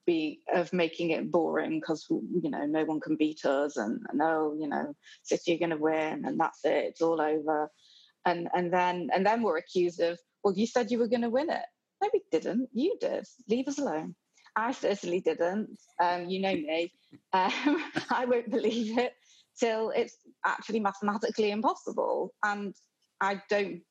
be 0.06 0.40
of 0.52 0.70
making 0.72 1.10
it 1.10 1.32
boring 1.32 1.80
because 1.80 2.06
you 2.10 2.50
know 2.50 2.66
no 2.66 2.84
one 2.84 3.00
can 3.00 3.16
beat 3.16 3.42
us 3.46 3.78
and 3.78 4.02
oh 4.20 4.54
you 4.60 4.68
know 4.68 4.94
City 5.22 5.54
are 5.54 5.58
going 5.58 5.70
to 5.70 5.78
win 5.78 6.26
and 6.26 6.38
that's 6.38 6.62
it 6.64 6.84
it's 6.84 7.00
all 7.02 7.20
over. 7.20 7.70
And 8.26 8.48
and 8.54 8.72
then 8.72 9.08
and 9.14 9.24
then 9.24 9.42
we're 9.42 9.58
accused 9.58 10.00
of 10.00 10.18
well 10.42 10.54
you 10.54 10.66
said 10.66 10.90
you 10.90 10.98
were 10.98 11.08
going 11.08 11.22
to 11.22 11.30
win 11.30 11.50
it. 11.50 11.64
No 12.02 12.10
we 12.12 12.22
didn't. 12.30 12.68
You 12.72 12.96
did. 13.00 13.24
Leave 13.48 13.68
us 13.68 13.78
alone. 13.78 14.14
I 14.56 14.72
certainly 14.72 15.20
didn't. 15.20 15.78
Um, 16.00 16.28
you 16.28 16.40
know 16.40 16.54
me. 16.54 16.92
Um, 17.32 17.52
I 18.10 18.24
won't 18.26 18.50
believe 18.50 18.98
it 18.98 19.14
till 19.58 19.90
it's 19.90 20.16
actually 20.44 20.80
mathematically 20.80 21.50
impossible 21.50 22.34
and 22.42 22.74
I 23.20 23.40
don't 23.48 23.82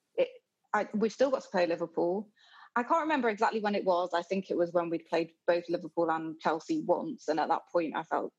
I, 0.73 0.88
we've 0.93 1.12
still 1.12 1.29
got 1.29 1.43
to 1.43 1.49
play 1.49 1.67
Liverpool 1.67 2.29
I 2.75 2.83
can't 2.83 3.01
remember 3.01 3.29
exactly 3.29 3.59
when 3.59 3.75
it 3.75 3.86
was. 3.86 4.09
I 4.13 4.23
think 4.23 4.49
it 4.49 4.57
was 4.57 4.73
when 4.73 4.89
we'd 4.89 5.07
played 5.07 5.31
both 5.47 5.63
Liverpool 5.69 6.09
and 6.09 6.39
Chelsea 6.39 6.81
once. 6.86 7.27
And 7.27 7.39
at 7.39 7.49
that 7.49 7.63
point, 7.71 7.95
I 7.95 8.03
felt 8.03 8.31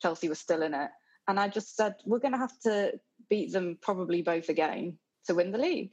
Chelsea 0.00 0.28
was 0.28 0.38
still 0.38 0.62
in 0.62 0.72
it. 0.72 0.90
And 1.28 1.38
I 1.38 1.48
just 1.48 1.76
said, 1.76 1.94
we're 2.06 2.18
going 2.18 2.32
to 2.32 2.38
have 2.38 2.58
to 2.64 2.92
beat 3.28 3.52
them 3.52 3.78
probably 3.82 4.22
both 4.22 4.48
again 4.48 4.98
to 5.26 5.34
win 5.34 5.52
the 5.52 5.58
league. 5.58 5.90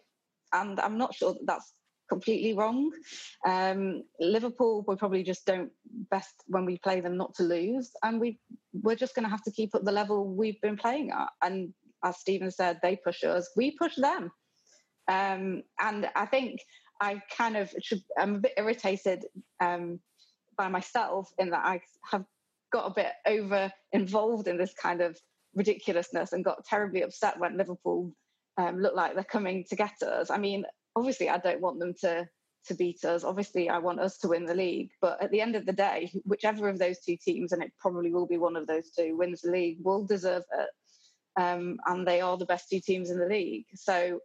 And 0.53 0.79
I'm 0.79 0.97
not 0.97 1.13
sure 1.13 1.33
that 1.33 1.45
that's 1.45 1.73
completely 2.07 2.53
wrong. 2.53 2.91
Um, 3.45 4.03
Liverpool, 4.19 4.85
we 4.87 4.95
probably 4.95 5.23
just 5.23 5.45
don't 5.45 5.71
best 6.09 6.33
when 6.47 6.65
we 6.65 6.79
play 6.79 7.01
them 7.01 7.17
not 7.17 7.35
to 7.35 7.43
lose. 7.43 7.91
And 8.01 8.19
we, 8.19 8.39
we're 8.73 8.95
just 8.95 9.13
going 9.13 9.25
to 9.25 9.29
have 9.29 9.43
to 9.43 9.51
keep 9.51 9.75
up 9.75 9.83
the 9.83 9.91
level 9.91 10.25
we've 10.25 10.59
been 10.61 10.77
playing 10.77 11.11
at. 11.11 11.29
And 11.43 11.73
as 12.03 12.17
Steven 12.17 12.49
said, 12.49 12.79
they 12.81 12.95
push 12.95 13.25
us, 13.25 13.51
we 13.57 13.71
push 13.77 13.95
them. 13.97 14.31
Um, 15.09 15.63
and 15.79 16.07
I 16.15 16.25
think 16.27 16.61
I 17.01 17.21
kind 17.35 17.57
of 17.57 17.73
I'm 18.17 18.35
a 18.35 18.39
bit 18.39 18.53
irritated 18.57 19.25
um, 19.59 19.99
by 20.57 20.67
myself 20.67 21.31
in 21.39 21.49
that 21.49 21.65
I 21.65 21.81
have 22.11 22.25
got 22.71 22.85
a 22.85 22.93
bit 22.93 23.11
over 23.25 23.71
involved 23.91 24.47
in 24.47 24.57
this 24.57 24.73
kind 24.79 25.01
of 25.01 25.17
ridiculousness 25.55 26.31
and 26.31 26.45
got 26.45 26.63
terribly 26.65 27.01
upset 27.01 27.39
when 27.39 27.57
Liverpool 27.57 28.13
um, 28.57 28.79
look 28.79 28.95
like 28.95 29.15
they're 29.15 29.23
coming 29.23 29.65
to 29.69 29.75
get 29.75 30.01
us. 30.03 30.29
I 30.29 30.37
mean, 30.37 30.63
obviously, 30.95 31.29
I 31.29 31.37
don't 31.39 31.61
want 31.61 31.79
them 31.79 31.95
to 32.01 32.27
to 32.67 32.75
beat 32.75 33.03
us. 33.05 33.23
Obviously, 33.23 33.69
I 33.69 33.79
want 33.79 34.01
us 34.01 34.17
to 34.19 34.27
win 34.27 34.45
the 34.45 34.53
league. 34.53 34.91
But 35.01 35.23
at 35.23 35.31
the 35.31 35.41
end 35.41 35.55
of 35.55 35.65
the 35.65 35.73
day, 35.73 36.11
whichever 36.25 36.67
of 36.69 36.77
those 36.77 36.99
two 36.99 37.17
teams, 37.17 37.51
and 37.51 37.63
it 37.63 37.71
probably 37.79 38.11
will 38.11 38.27
be 38.27 38.37
one 38.37 38.57
of 38.57 38.67
those 38.67 38.91
two, 38.91 39.17
wins 39.17 39.41
the 39.41 39.51
league, 39.51 39.77
will 39.81 40.05
deserve 40.05 40.43
it. 40.53 40.69
Um, 41.41 41.77
and 41.85 42.05
they 42.05 42.21
are 42.21 42.37
the 42.37 42.45
best 42.45 42.69
two 42.69 42.81
teams 42.81 43.09
in 43.09 43.17
the 43.17 43.25
league. 43.25 43.65
So 43.75 44.19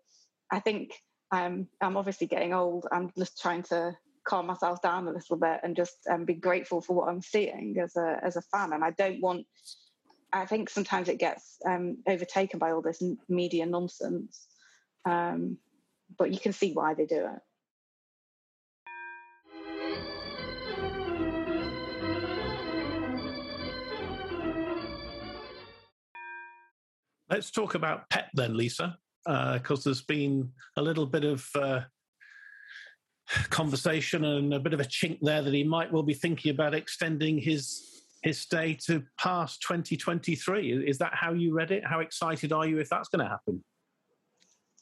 I 0.50 0.60
think 0.60 0.92
um, 1.30 1.68
I'm 1.80 1.96
obviously 1.96 2.26
getting 2.26 2.52
old. 2.52 2.86
I'm 2.92 3.10
just 3.18 3.40
trying 3.40 3.62
to 3.64 3.96
calm 4.26 4.46
myself 4.46 4.80
down 4.82 5.06
a 5.08 5.12
little 5.12 5.36
bit 5.36 5.60
and 5.62 5.76
just 5.76 5.96
um, 6.10 6.24
be 6.24 6.34
grateful 6.34 6.80
for 6.80 6.94
what 6.94 7.08
I'm 7.08 7.22
seeing 7.22 7.76
as 7.82 7.96
a 7.96 8.18
as 8.22 8.36
a 8.36 8.42
fan. 8.42 8.72
And 8.72 8.84
I 8.84 8.90
don't 8.92 9.20
want. 9.20 9.46
I 10.32 10.46
think 10.46 10.68
sometimes 10.68 11.08
it 11.08 11.18
gets 11.18 11.58
um, 11.64 11.98
overtaken 12.08 12.58
by 12.58 12.72
all 12.72 12.82
this 12.82 13.02
media 13.28 13.66
nonsense, 13.66 14.48
um, 15.04 15.58
but 16.18 16.32
you 16.32 16.40
can 16.40 16.52
see 16.52 16.72
why 16.72 16.94
they 16.94 17.06
do 17.06 17.26
it. 17.26 17.40
Let's 27.30 27.50
talk 27.50 27.74
about 27.74 28.10
Pep 28.10 28.26
then, 28.34 28.56
Lisa 28.56 28.98
because 29.24 29.80
uh, 29.80 29.82
there's 29.84 30.02
been 30.02 30.50
a 30.76 30.82
little 30.82 31.06
bit 31.06 31.24
of 31.24 31.46
uh, 31.54 31.80
conversation 33.50 34.24
and 34.24 34.52
a 34.52 34.60
bit 34.60 34.74
of 34.74 34.80
a 34.80 34.84
chink 34.84 35.18
there 35.22 35.42
that 35.42 35.54
he 35.54 35.64
might 35.64 35.92
well 35.92 36.02
be 36.02 36.14
thinking 36.14 36.50
about 36.50 36.74
extending 36.74 37.38
his 37.38 37.90
his 38.22 38.38
stay 38.38 38.72
to 38.86 39.02
past 39.18 39.60
2023. 39.60 40.88
Is 40.88 40.96
that 40.96 41.12
how 41.14 41.34
you 41.34 41.54
read 41.54 41.70
it? 41.70 41.86
How 41.86 42.00
excited 42.00 42.52
are 42.52 42.66
you 42.66 42.78
if 42.78 42.88
that's 42.88 43.08
going 43.10 43.22
to 43.22 43.28
happen? 43.28 43.62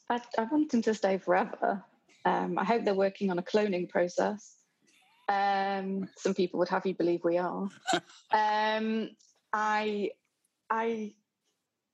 I, 0.09 0.21
I, 0.37 0.43
want 0.45 0.73
him 0.73 0.81
to 0.83 0.93
stay 0.93 1.17
forever. 1.17 1.83
Um, 2.23 2.57
I 2.57 2.63
hope 2.63 2.85
they're 2.85 2.93
working 2.93 3.31
on 3.31 3.39
a 3.39 3.43
cloning 3.43 3.89
process. 3.89 4.55
Um, 5.27 6.07
some 6.15 6.33
people 6.33 6.57
would 6.59 6.69
have 6.69 6.85
you 6.85 6.93
believe 6.93 7.21
we 7.25 7.37
are. 7.37 7.67
um, 8.31 9.09
I, 9.51 10.11
I 10.69 11.13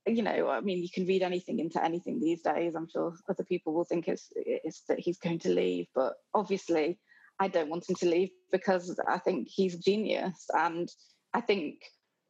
you 0.10 0.24
know, 0.24 0.50
I 0.50 0.62
mean, 0.62 0.82
you 0.82 0.90
can 0.94 1.06
read 1.06 1.24
anything 1.24 1.60
into 1.60 1.84
anything 1.84 2.20
these 2.20 2.42
days. 2.42 2.76
I'm 2.76 2.88
sure 2.90 3.14
other 3.30 3.44
people 3.44 3.74
will 3.74 3.84
think 3.84 4.08
it's, 4.08 4.28
it's 4.36 4.82
that 4.88 5.00
he's 5.00 5.18
going 5.18 5.40
to 5.40 5.50
leave, 5.50 5.88
but 5.96 6.14
obviously, 6.34 7.00
I 7.40 7.48
don't 7.48 7.70
want 7.70 7.90
him 7.90 7.96
to 7.96 8.10
leave 8.10 8.30
because 8.52 9.00
I 9.08 9.18
think 9.18 9.48
he's 9.48 9.78
genius, 9.78 10.46
and 10.54 10.90
I 11.34 11.42
think 11.42 11.76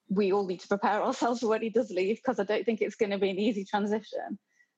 we 0.09 0.31
all 0.31 0.45
need 0.45 0.59
to 0.61 0.67
prepare 0.67 1.01
ourselves 1.03 1.39
for 1.39 1.47
when 1.47 1.61
he 1.61 1.69
does 1.69 1.89
leave 1.89 2.17
because 2.17 2.39
I 2.39 2.43
don't 2.43 2.65
think 2.65 2.81
it's 2.81 2.95
going 2.95 3.11
to 3.11 3.17
be 3.17 3.29
an 3.29 3.39
easy 3.39 3.65
transition. 3.65 4.37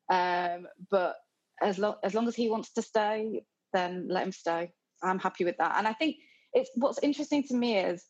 Um, 0.09 0.67
but 0.89 1.15
as 1.61 1.77
long 1.77 1.95
as 2.03 2.13
long 2.13 2.27
as 2.27 2.35
he 2.35 2.49
wants 2.49 2.71
to 2.73 2.81
stay, 2.81 3.43
then 3.73 4.07
let 4.09 4.23
him 4.23 4.31
stay. 4.31 4.71
I'm 5.03 5.19
happy 5.19 5.45
with 5.45 5.57
that, 5.57 5.75
and 5.77 5.87
I 5.87 5.93
think 5.93 6.15
it's 6.53 6.69
what's 6.75 6.99
interesting 7.01 7.43
to 7.43 7.55
me 7.55 7.77
is 7.77 8.03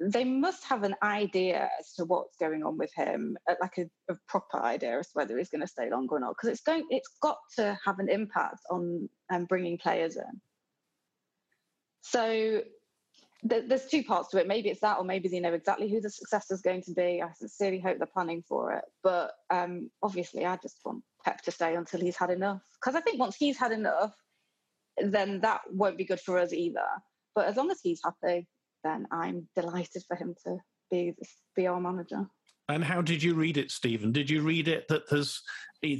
they 0.00 0.24
must 0.24 0.64
have 0.64 0.82
an 0.82 0.94
idea 1.02 1.68
as 1.78 1.92
to 1.94 2.06
what's 2.06 2.36
going 2.36 2.62
on 2.62 2.78
with 2.78 2.90
him, 2.94 3.36
uh, 3.48 3.54
like 3.60 3.76
a, 3.76 4.12
a 4.12 4.16
proper 4.26 4.58
idea 4.62 4.98
as 4.98 5.08
to 5.08 5.12
whether 5.14 5.36
he's 5.36 5.50
going 5.50 5.60
to 5.60 5.66
stay 5.66 5.90
long 5.90 6.08
or 6.10 6.18
not, 6.18 6.30
because 6.30 6.48
it's 6.48 6.62
going, 6.62 6.86
it's 6.88 7.10
got 7.20 7.36
to 7.56 7.78
have 7.84 7.98
an 7.98 8.08
impact 8.08 8.60
on 8.70 9.08
um, 9.30 9.44
bringing 9.44 9.76
players 9.76 10.16
in. 10.16 10.40
So 12.00 12.62
th- 13.48 13.64
there's 13.68 13.86
two 13.86 14.02
parts 14.02 14.30
to 14.30 14.38
it. 14.38 14.48
Maybe 14.48 14.70
it's 14.70 14.80
that, 14.80 14.96
or 14.96 15.04
maybe 15.04 15.28
they 15.28 15.40
know 15.40 15.52
exactly 15.52 15.90
who 15.90 16.00
the 16.00 16.08
successor 16.08 16.54
is 16.54 16.62
going 16.62 16.82
to 16.84 16.92
be. 16.92 17.22
I 17.22 17.30
sincerely 17.34 17.78
hope 17.78 17.98
they're 17.98 18.06
planning 18.06 18.42
for 18.48 18.72
it. 18.72 18.84
But 19.02 19.32
um, 19.50 19.90
obviously, 20.02 20.46
I 20.46 20.56
just 20.56 20.78
want 20.82 21.04
Pep 21.24 21.42
to 21.42 21.50
stay 21.50 21.74
until 21.74 22.00
he's 22.00 22.16
had 22.16 22.30
enough, 22.30 22.62
because 22.80 22.94
I 22.94 23.02
think 23.02 23.20
once 23.20 23.36
he's 23.36 23.58
had 23.58 23.72
enough, 23.72 24.14
then 24.96 25.40
that 25.40 25.60
won't 25.70 25.98
be 25.98 26.06
good 26.06 26.20
for 26.20 26.38
us 26.38 26.54
either. 26.54 26.86
But 27.34 27.48
as 27.48 27.56
long 27.56 27.70
as 27.70 27.80
he's 27.82 28.00
happy, 28.02 28.48
then 28.84 29.06
I'm 29.10 29.48
delighted 29.56 30.02
for 30.06 30.16
him 30.16 30.34
to 30.44 30.58
be 30.90 31.14
be 31.56 31.66
our 31.66 31.80
manager. 31.80 32.26
And 32.68 32.84
how 32.84 33.02
did 33.02 33.20
you 33.20 33.34
read 33.34 33.56
it, 33.56 33.70
Steven? 33.72 34.12
Did 34.12 34.30
you 34.30 34.42
read 34.42 34.68
it 34.68 34.86
that 34.88 35.10
there's, 35.10 35.42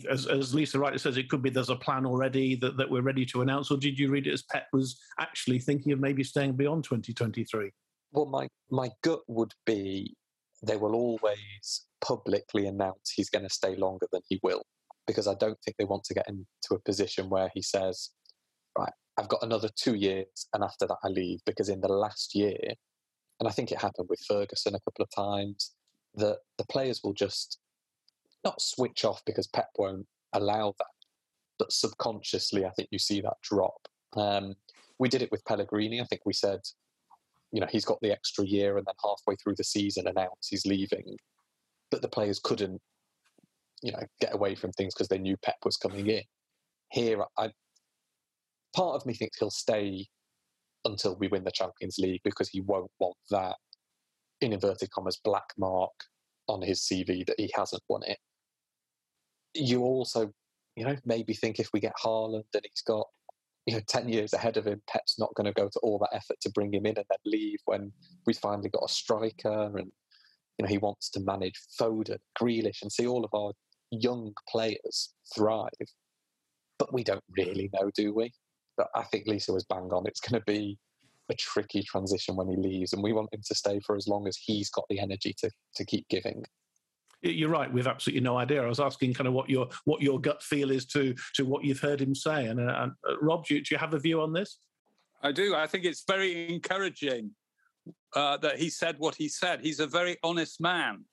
as, 0.09 0.27
as 0.29 0.55
Lisa 0.55 0.79
rightly 0.79 1.01
says, 1.01 1.17
it 1.17 1.29
could 1.29 1.43
be 1.43 1.51
there's 1.51 1.69
a 1.69 1.75
plan 1.75 2.07
already 2.07 2.55
that, 2.57 2.77
that 2.77 2.89
we're 2.89 3.03
ready 3.03 3.27
to 3.27 3.43
announce, 3.43 3.73
or 3.73 3.77
did 3.77 3.99
you 3.99 4.09
read 4.09 4.29
it 4.29 4.33
as 4.33 4.45
Pep 4.45 4.67
was 4.73 5.01
actually 5.19 5.59
thinking 5.59 5.91
of 5.91 5.99
maybe 5.99 6.23
staying 6.23 6.53
beyond 6.53 6.85
2023? 6.85 7.73
Well, 8.13 8.27
my, 8.27 8.47
my 8.71 8.91
gut 9.03 9.21
would 9.27 9.53
be 9.67 10.15
they 10.63 10.77
will 10.77 10.95
always 10.95 11.87
publicly 12.05 12.67
announce 12.67 13.11
he's 13.17 13.31
going 13.31 13.45
to 13.45 13.53
stay 13.53 13.75
longer 13.75 14.07
than 14.13 14.23
he 14.29 14.39
will, 14.45 14.63
because 15.09 15.27
I 15.27 15.35
don't 15.35 15.59
think 15.65 15.77
they 15.77 15.85
want 15.85 16.05
to 16.05 16.15
get 16.15 16.29
into 16.29 16.45
a 16.73 16.79
position 16.79 17.29
where 17.29 17.51
he 17.53 17.63
says, 17.63 18.11
right, 18.79 18.93
I've 19.21 19.29
got 19.29 19.43
another 19.43 19.69
two 19.77 19.95
years, 19.95 20.49
and 20.55 20.65
after 20.65 20.87
that 20.87 20.97
I 21.05 21.09
leave. 21.09 21.41
Because 21.45 21.69
in 21.69 21.81
the 21.81 21.89
last 21.89 22.35
year, 22.35 22.59
and 23.39 23.49
I 23.49 23.53
think 23.53 23.71
it 23.71 23.79
happened 23.79 24.09
with 24.09 24.25
Ferguson 24.27 24.75
a 24.75 24.81
couple 24.81 25.05
of 25.05 25.11
times, 25.15 25.75
that 26.15 26.39
the 26.57 26.65
players 26.65 27.01
will 27.05 27.13
just 27.13 27.59
not 28.45 28.61
switch 28.63 29.05
off 29.05 29.23
because 29.27 29.47
Pep 29.47 29.69
won't 29.77 30.07
allow 30.33 30.75
that, 30.79 30.87
but 31.59 31.73
subconsciously, 31.73 32.65
I 32.65 32.71
think 32.71 32.89
you 32.91 32.99
see 32.99 33.21
that 33.21 33.37
drop. 33.43 33.87
Um, 34.17 34.55
we 34.99 35.09
did 35.09 35.23
it 35.23 35.31
with 35.31 35.45
Pellegrini. 35.45 36.01
I 36.01 36.05
think 36.05 36.23
we 36.25 36.33
said, 36.33 36.61
you 37.53 37.61
know, 37.61 37.67
he's 37.71 37.85
got 37.85 38.01
the 38.01 38.13
extra 38.13 38.47
year, 38.47 38.79
and 38.79 38.87
then 38.87 38.95
halfway 39.05 39.37
through 39.37 39.57
the 39.57 39.65
season, 39.65 40.07
announced 40.07 40.49
he's 40.49 40.67
leaving. 40.67 41.17
But 41.91 42.01
the 42.01 42.09
players 42.09 42.41
couldn't, 42.43 42.81
you 43.83 43.93
know, 43.93 44.03
get 44.21 44.35
away 44.35 44.55
from 44.55 44.73
things 44.73 44.95
because 44.95 45.09
they 45.09 45.19
knew 45.19 45.37
Pep 45.39 45.57
was 45.65 45.77
coming 45.77 46.07
in. 46.07 46.23
Here, 46.91 47.23
I, 47.39 47.51
part 48.75 48.97
of 48.97 49.07
me 49.07 49.15
thinks 49.15 49.39
he'll 49.39 49.51
stay 49.51 50.07
until 50.85 51.17
we 51.17 51.29
win 51.29 51.45
the 51.45 51.51
Champions 51.51 51.97
League 51.99 52.21
because 52.25 52.49
he 52.49 52.61
won't 52.61 52.91
want 52.99 53.17
that, 53.31 53.57
in 54.41 54.53
inverted 54.53 54.91
commas, 54.91 55.21
black 55.23 55.53
mark 55.59 55.93
on 56.49 56.63
his 56.63 56.81
CV 56.81 57.25
that 57.27 57.39
he 57.39 57.51
hasn't 57.55 57.83
won 57.89 58.03
it. 58.05 58.19
You 59.55 59.83
also, 59.83 60.33
you 60.77 60.85
know, 60.85 60.97
maybe 61.05 61.35
think 61.35 61.59
if 61.59 61.69
we 61.73 61.81
get 61.81 61.93
Haaland 62.03 62.45
and 62.55 62.63
he's 62.63 62.83
got, 62.87 63.07
you 63.67 63.75
know, 63.75 63.83
10 63.89 64.09
years 64.09 64.33
ahead 64.33 64.57
of 64.57 64.67
him, 64.67 64.81
Pep's 64.89 65.19
not 65.19 65.35
going 65.35 65.47
to 65.47 65.53
go 65.53 65.69
to 65.69 65.81
all 65.81 65.99
that 65.99 66.15
effort 66.17 66.37
to 66.41 66.51
bring 66.51 66.73
him 66.73 66.87
in 66.87 66.97
and 66.97 67.07
then 67.09 67.19
leave 67.25 67.59
when 67.67 67.93
we've 68.27 68.39
finally 68.39 68.69
got 68.69 68.85
a 68.85 68.93
striker. 68.93 69.77
And 69.77 69.91
you 70.59 70.65
know, 70.65 70.69
he 70.69 70.79
wants 70.79 71.11
to 71.11 71.21
manage 71.21 71.61
Foden, 71.79 72.19
Grealish, 72.41 72.83
and 72.83 72.91
see 72.91 73.07
all 73.07 73.25
of 73.25 73.31
our 73.35 73.53
young 73.91 74.33
players 74.49 75.15
thrive. 75.35 75.71
But 76.79 76.93
we 76.93 77.05
don't 77.05 77.25
really 77.37 77.71
know, 77.73 77.91
do 77.95 78.15
we? 78.15 78.33
But 78.77 78.89
I 78.95 79.03
think 79.05 79.27
Lisa 79.27 79.53
was 79.53 79.65
bang 79.65 79.91
on. 79.93 80.07
It's 80.07 80.21
going 80.21 80.41
to 80.41 80.45
be 80.47 80.79
a 81.31 81.35
tricky 81.35 81.83
transition 81.83 82.37
when 82.37 82.49
he 82.49 82.57
leaves, 82.57 82.93
and 82.93 83.03
we 83.03 83.13
want 83.13 83.33
him 83.33 83.43
to 83.47 83.55
stay 83.55 83.81
for 83.81 83.97
as 83.97 84.09
long 84.09 84.27
as 84.27 84.37
he's 84.37 84.71
got 84.71 84.85
the 84.89 85.01
energy 85.01 85.35
to 85.39 85.51
to 85.77 85.85
keep 85.85 86.09
giving. 86.09 86.45
You're 87.23 87.51
right. 87.51 87.71
We've 87.71 87.87
absolutely 87.87 88.23
no 88.23 88.39
idea. 88.39 88.63
I 88.63 88.67
was 88.67 88.81
asking 88.81 89.13
kind 89.13 89.29
of 89.29 89.35
what 89.35 89.51
your 89.51 89.69
what 89.85 90.01
your 90.01 90.19
gut 90.19 90.43
feel 90.43 90.71
is 90.71 90.87
to 90.87 91.15
to 91.35 91.45
what 91.45 91.65
you've 91.65 91.81
heard 91.81 92.01
him 92.01 92.15
say. 92.15 92.47
And, 92.47 92.59
uh, 92.59 92.75
and 92.83 92.93
uh, 93.09 93.19
Rob, 93.21 93.45
do 93.45 93.57
you, 93.57 93.63
do 93.63 93.75
you 93.75 93.79
have 93.79 93.95
a 93.95 93.99
view 93.99 94.23
on 94.23 94.33
this? 94.33 94.59
I 95.23 95.33
do. 95.33 95.55
I 95.55 95.67
think 95.67 95.85
it's 95.85 96.05
very 96.09 96.49
encouraging 96.53 97.33
uh, 98.17 98.39
that 98.39 98.59
he 98.59 98.71
said 98.71 98.97
what 98.99 99.15
he 99.15 99.29
said. 99.29 99.61
He's 99.61 99.81
a 99.81 99.87
very 99.87 100.17
honest 100.23 100.61
man. 100.61 101.05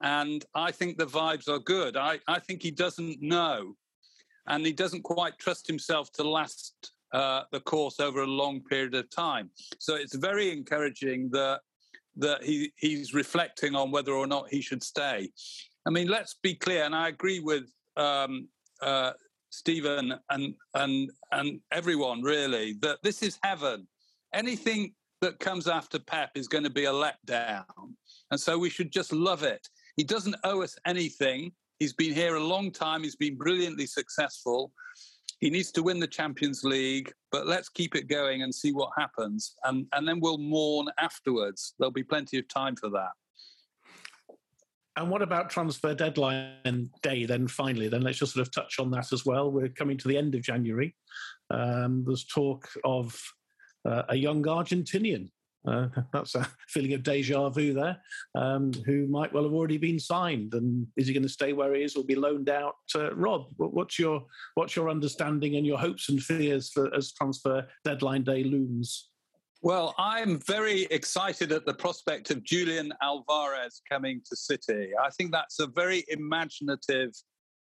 And 0.00 0.44
I 0.54 0.70
think 0.70 0.96
the 0.96 1.06
vibes 1.06 1.48
are 1.48 1.58
good. 1.58 1.96
I, 1.96 2.20
I 2.28 2.38
think 2.38 2.62
he 2.62 2.70
doesn't 2.70 3.20
know. 3.20 3.74
And 4.46 4.64
he 4.64 4.72
doesn't 4.72 5.02
quite 5.02 5.38
trust 5.38 5.66
himself 5.66 6.12
to 6.12 6.22
last 6.22 6.92
uh, 7.12 7.42
the 7.52 7.60
course 7.60 8.00
over 8.00 8.22
a 8.22 8.26
long 8.26 8.60
period 8.62 8.94
of 8.94 9.08
time. 9.10 9.50
So 9.78 9.94
it's 9.94 10.14
very 10.14 10.50
encouraging 10.50 11.30
that 11.32 11.60
that 12.16 12.42
he, 12.42 12.72
he's 12.76 13.14
reflecting 13.14 13.76
on 13.76 13.92
whether 13.92 14.12
or 14.12 14.26
not 14.26 14.48
he 14.50 14.60
should 14.60 14.82
stay. 14.82 15.30
I 15.86 15.90
mean, 15.90 16.08
let's 16.08 16.34
be 16.42 16.54
clear, 16.54 16.82
and 16.84 16.94
I 16.94 17.08
agree 17.08 17.38
with 17.38 17.72
um, 17.96 18.48
uh, 18.82 19.12
Steven 19.50 20.14
and 20.30 20.54
and 20.74 21.10
and 21.32 21.60
everyone 21.72 22.22
really 22.22 22.76
that 22.82 22.98
this 23.02 23.22
is 23.22 23.38
heaven. 23.42 23.86
Anything 24.34 24.92
that 25.20 25.38
comes 25.38 25.66
after 25.66 25.98
Pep 25.98 26.30
is 26.34 26.48
going 26.48 26.64
to 26.64 26.70
be 26.70 26.84
a 26.84 26.92
letdown, 26.92 27.64
and 28.30 28.40
so 28.40 28.58
we 28.58 28.70
should 28.70 28.92
just 28.92 29.12
love 29.12 29.42
it. 29.42 29.66
He 29.96 30.04
doesn't 30.04 30.36
owe 30.44 30.62
us 30.62 30.76
anything. 30.86 31.52
He's 31.78 31.92
been 31.92 32.12
here 32.12 32.36
a 32.36 32.42
long 32.42 32.70
time. 32.70 33.02
He's 33.02 33.16
been 33.16 33.36
brilliantly 33.36 33.86
successful. 33.86 34.72
He 35.40 35.50
needs 35.50 35.70
to 35.72 35.82
win 35.82 36.00
the 36.00 36.06
Champions 36.06 36.64
League, 36.64 37.12
but 37.30 37.46
let's 37.46 37.68
keep 37.68 37.94
it 37.94 38.08
going 38.08 38.42
and 38.42 38.52
see 38.52 38.72
what 38.72 38.90
happens, 38.96 39.54
and 39.64 39.86
and 39.92 40.06
then 40.06 40.20
we'll 40.20 40.38
mourn 40.38 40.88
afterwards. 40.98 41.74
There'll 41.78 41.92
be 41.92 42.02
plenty 42.02 42.38
of 42.38 42.48
time 42.48 42.76
for 42.76 42.90
that. 42.90 43.12
And 44.96 45.10
what 45.10 45.22
about 45.22 45.48
transfer 45.48 45.94
deadline 45.94 46.90
day 47.02 47.24
then, 47.24 47.46
finally? 47.46 47.86
Then 47.86 48.02
let's 48.02 48.18
just 48.18 48.34
sort 48.34 48.44
of 48.44 48.52
touch 48.52 48.80
on 48.80 48.90
that 48.90 49.12
as 49.12 49.24
well. 49.24 49.48
We're 49.48 49.68
coming 49.68 49.96
to 49.96 50.08
the 50.08 50.18
end 50.18 50.34
of 50.34 50.42
January. 50.42 50.96
Um, 51.50 52.02
there's 52.04 52.24
talk 52.24 52.68
of 52.84 53.16
uh, 53.88 54.02
a 54.08 54.16
young 54.16 54.42
Argentinian. 54.42 55.30
Uh, 55.66 55.88
that's 56.12 56.34
a 56.34 56.48
feeling 56.68 56.94
of 56.94 57.02
deja 57.02 57.48
vu 57.48 57.72
there, 57.72 57.98
um, 58.34 58.72
who 58.86 59.06
might 59.06 59.32
well 59.32 59.44
have 59.44 59.52
already 59.52 59.78
been 59.78 59.98
signed. 59.98 60.54
And 60.54 60.86
is 60.96 61.06
he 61.06 61.12
going 61.12 61.22
to 61.22 61.28
stay 61.28 61.52
where 61.52 61.74
he 61.74 61.82
is 61.82 61.96
or 61.96 62.04
be 62.04 62.14
loaned 62.14 62.48
out? 62.48 62.76
Uh, 62.94 63.14
Rob, 63.14 63.46
what's 63.56 63.98
your 63.98 64.24
what's 64.54 64.76
your 64.76 64.90
understanding 64.90 65.56
and 65.56 65.66
your 65.66 65.78
hopes 65.78 66.08
and 66.08 66.22
fears 66.22 66.70
for 66.70 66.94
as 66.94 67.12
transfer 67.12 67.66
deadline 67.84 68.24
day 68.24 68.44
looms? 68.44 69.10
Well, 69.60 69.92
I'm 69.98 70.38
very 70.38 70.82
excited 70.84 71.50
at 71.50 71.66
the 71.66 71.74
prospect 71.74 72.30
of 72.30 72.44
Julian 72.44 72.92
Alvarez 73.02 73.82
coming 73.90 74.20
to 74.28 74.36
City. 74.36 74.90
I 75.02 75.10
think 75.10 75.32
that's 75.32 75.58
a 75.58 75.66
very 75.66 76.04
imaginative 76.08 77.10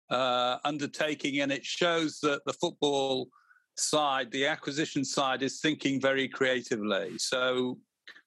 uh, 0.10 0.58
undertaking, 0.65 1.41
and 1.41 1.51
it 1.51 1.63
shows 1.63 2.19
that 2.21 2.41
the 2.45 2.53
football 2.53 3.29
side, 3.77 4.31
the 4.31 4.45
acquisition 4.45 5.03
side, 5.03 5.43
is 5.43 5.59
thinking 5.59 5.99
very 5.99 6.27
creatively. 6.27 7.17
So 7.17 7.77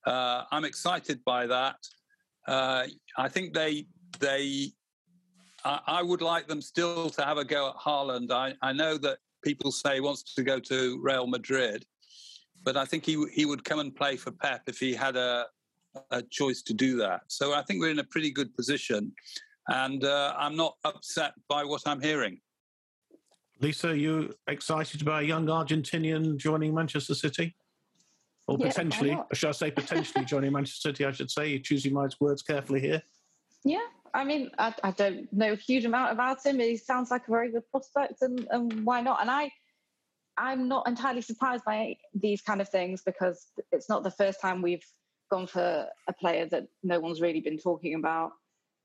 uh, 0.06 0.44
I'm 0.50 0.64
excited 0.64 1.24
by 1.24 1.46
that. 1.46 1.76
Uh, 2.46 2.87
I 3.16 3.28
think 3.28 3.54
they 3.54 3.87
they. 4.20 4.72
I, 5.64 6.00
would 6.00 6.22
like 6.22 6.46
them 6.46 6.62
still 6.62 7.11
to 7.11 7.24
have 7.24 7.38
a 7.38 7.44
go 7.44 7.70
at 7.70 7.74
Haaland. 7.74 8.30
I, 8.30 8.54
I 8.62 8.72
know 8.72 8.96
that 8.98 9.18
people 9.42 9.72
say 9.72 9.94
he 9.94 10.00
wants 10.00 10.22
to 10.37 10.44
go 10.44 10.61
to 10.61 11.00
Real 11.02 11.26
Madrid 11.26 11.85
but 12.66 12.76
I 12.76 12.85
think 12.85 13.06
he 13.06 13.24
he 13.32 13.46
would 13.46 13.64
come 13.64 13.78
and 13.78 13.94
play 13.94 14.16
for 14.16 14.32
Pep 14.32 14.62
if 14.66 14.78
he 14.78 14.92
had 14.92 15.16
a 15.16 15.46
a 16.11 16.20
choice 16.30 16.61
to 16.62 16.74
do 16.74 16.96
that. 16.98 17.22
So 17.28 17.54
I 17.54 17.62
think 17.62 17.80
we're 17.80 17.90
in 17.90 18.00
a 18.00 18.04
pretty 18.04 18.30
good 18.30 18.54
position, 18.54 19.12
and 19.68 20.04
uh, 20.04 20.35
I'm 20.37 20.56
not 20.56 20.74
upset 20.85 21.32
by 21.48 21.64
what 21.64 21.82
I'm 21.87 22.02
hearing. 22.02 22.38
Lisa, 23.61 23.88
are 23.88 23.95
you 23.95 24.35
excited 24.47 25.03
about 25.03 25.23
a 25.23 25.27
young 25.27 25.47
Argentinian 25.47 26.37
joining 26.37 26.75
Manchester 26.75 27.14
City? 27.14 27.55
Or 28.47 28.57
yeah, 28.61 28.69
potentially, 28.69 29.19
should 29.33 29.49
I 29.49 29.53
say 29.53 29.71
potentially 29.71 30.25
joining 30.27 30.53
Manchester 30.53 30.90
City? 30.90 31.05
I 31.05 31.12
should 31.12 31.31
say, 31.31 31.49
you're 31.49 31.61
choosing 31.61 31.95
my 31.95 32.07
words 32.21 32.42
carefully 32.42 32.81
here. 32.81 33.03
Yeah, 33.64 33.87
I 34.14 34.25
mean, 34.25 34.51
I, 34.59 34.75
I, 34.85 34.90
don't 34.92 35.33
know 35.33 35.53
a 35.53 35.57
huge 35.57 35.85
amount 35.85 36.12
about 36.12 36.45
him. 36.45 36.61
He 36.61 36.77
sounds 36.77 37.11
like 37.11 37.27
a 37.27 37.31
very 37.31 37.51
good 37.51 37.69
prospect, 37.71 38.23
and, 38.23 38.47
and 38.51 38.85
why 38.85 39.01
not? 39.01 39.21
And 39.21 39.31
I, 39.31 39.51
I'm 40.37 40.69
not 40.69 40.87
entirely 40.87 41.23
surprised 41.23 41.64
by 41.64 41.97
these 42.14 42.42
kind 42.42 42.61
of 42.61 42.69
things 42.69 43.03
because 43.05 43.47
it's 43.73 43.88
not 43.88 44.05
the 44.05 44.11
first 44.11 44.40
time 44.40 44.62
we've 44.62 44.85
gone 45.31 45.47
for 45.47 45.87
a 46.07 46.12
player 46.12 46.47
that 46.47 46.69
no 46.85 47.01
one's 47.01 47.21
really 47.21 47.40
been 47.40 47.59
talking 47.59 47.95
about. 47.95 48.33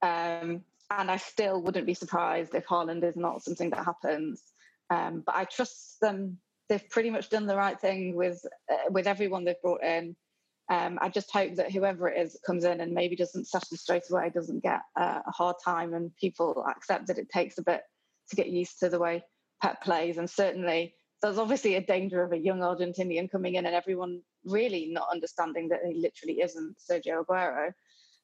Um, 0.02 0.64
and 0.90 1.12
I 1.12 1.18
still 1.18 1.62
wouldn't 1.62 1.86
be 1.86 1.94
surprised 1.94 2.56
if 2.56 2.66
Haaland 2.66 3.04
is 3.04 3.16
not 3.16 3.44
something 3.44 3.70
that 3.70 3.86
happens. 3.86 4.42
Um, 4.92 5.24
but 5.26 5.36
I 5.36 5.46
trust 5.46 6.00
them. 6.02 6.38
They've 6.70 6.90
pretty 6.90 7.10
much 7.10 7.30
done 7.30 7.48
the 7.48 7.56
right 7.56 7.80
thing 7.80 8.16
with 8.16 8.46
uh, 8.72 8.92
with 8.92 9.08
everyone 9.08 9.46
they've 9.46 9.62
brought 9.62 9.84
in. 9.84 10.16
Um, 10.70 11.00
I 11.02 11.10
just 11.10 11.32
hope 11.32 11.56
that 11.56 11.72
whoever 11.72 12.08
it 12.08 12.22
is 12.22 12.40
comes 12.46 12.64
in 12.64 12.80
and 12.80 12.94
maybe 12.94 13.16
doesn't 13.16 13.48
settle 13.48 13.76
straight 13.78 14.04
away, 14.10 14.30
doesn't 14.30 14.64
get 14.64 14.82
uh, 14.96 15.20
a 15.26 15.32
hard 15.32 15.56
time, 15.64 15.94
and 15.94 16.16
people 16.16 16.64
accept 16.70 17.08
that 17.08 17.18
it 17.18 17.30
takes 17.30 17.58
a 17.58 17.64
bit 17.64 17.82
to 18.30 18.36
get 18.36 18.48
used 18.48 18.80
to 18.80 18.90
the 18.90 19.00
way 19.00 19.24
Pep 19.62 19.82
plays. 19.82 20.18
And 20.18 20.30
certainly, 20.30 20.94
there's 21.22 21.38
obviously 21.38 21.76
a 21.76 21.82
danger 21.82 22.24
of 22.24 22.32
a 22.32 22.38
young 22.38 22.60
Argentinian 22.60 23.32
coming 23.32 23.56
in 23.56 23.66
and 23.66 23.76
everyone 23.76 24.22
really 24.46 24.90
not 24.92 25.10
understanding 25.12 25.70
that 25.70 25.82
he 25.86 26.02
literally 26.02 26.42
isn't 26.42 26.78
Sergio 26.80 27.24
Aguero. 27.24 27.74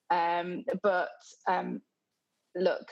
Um, 0.10 0.64
but 0.82 1.10
um, 1.48 1.82
look, 2.56 2.88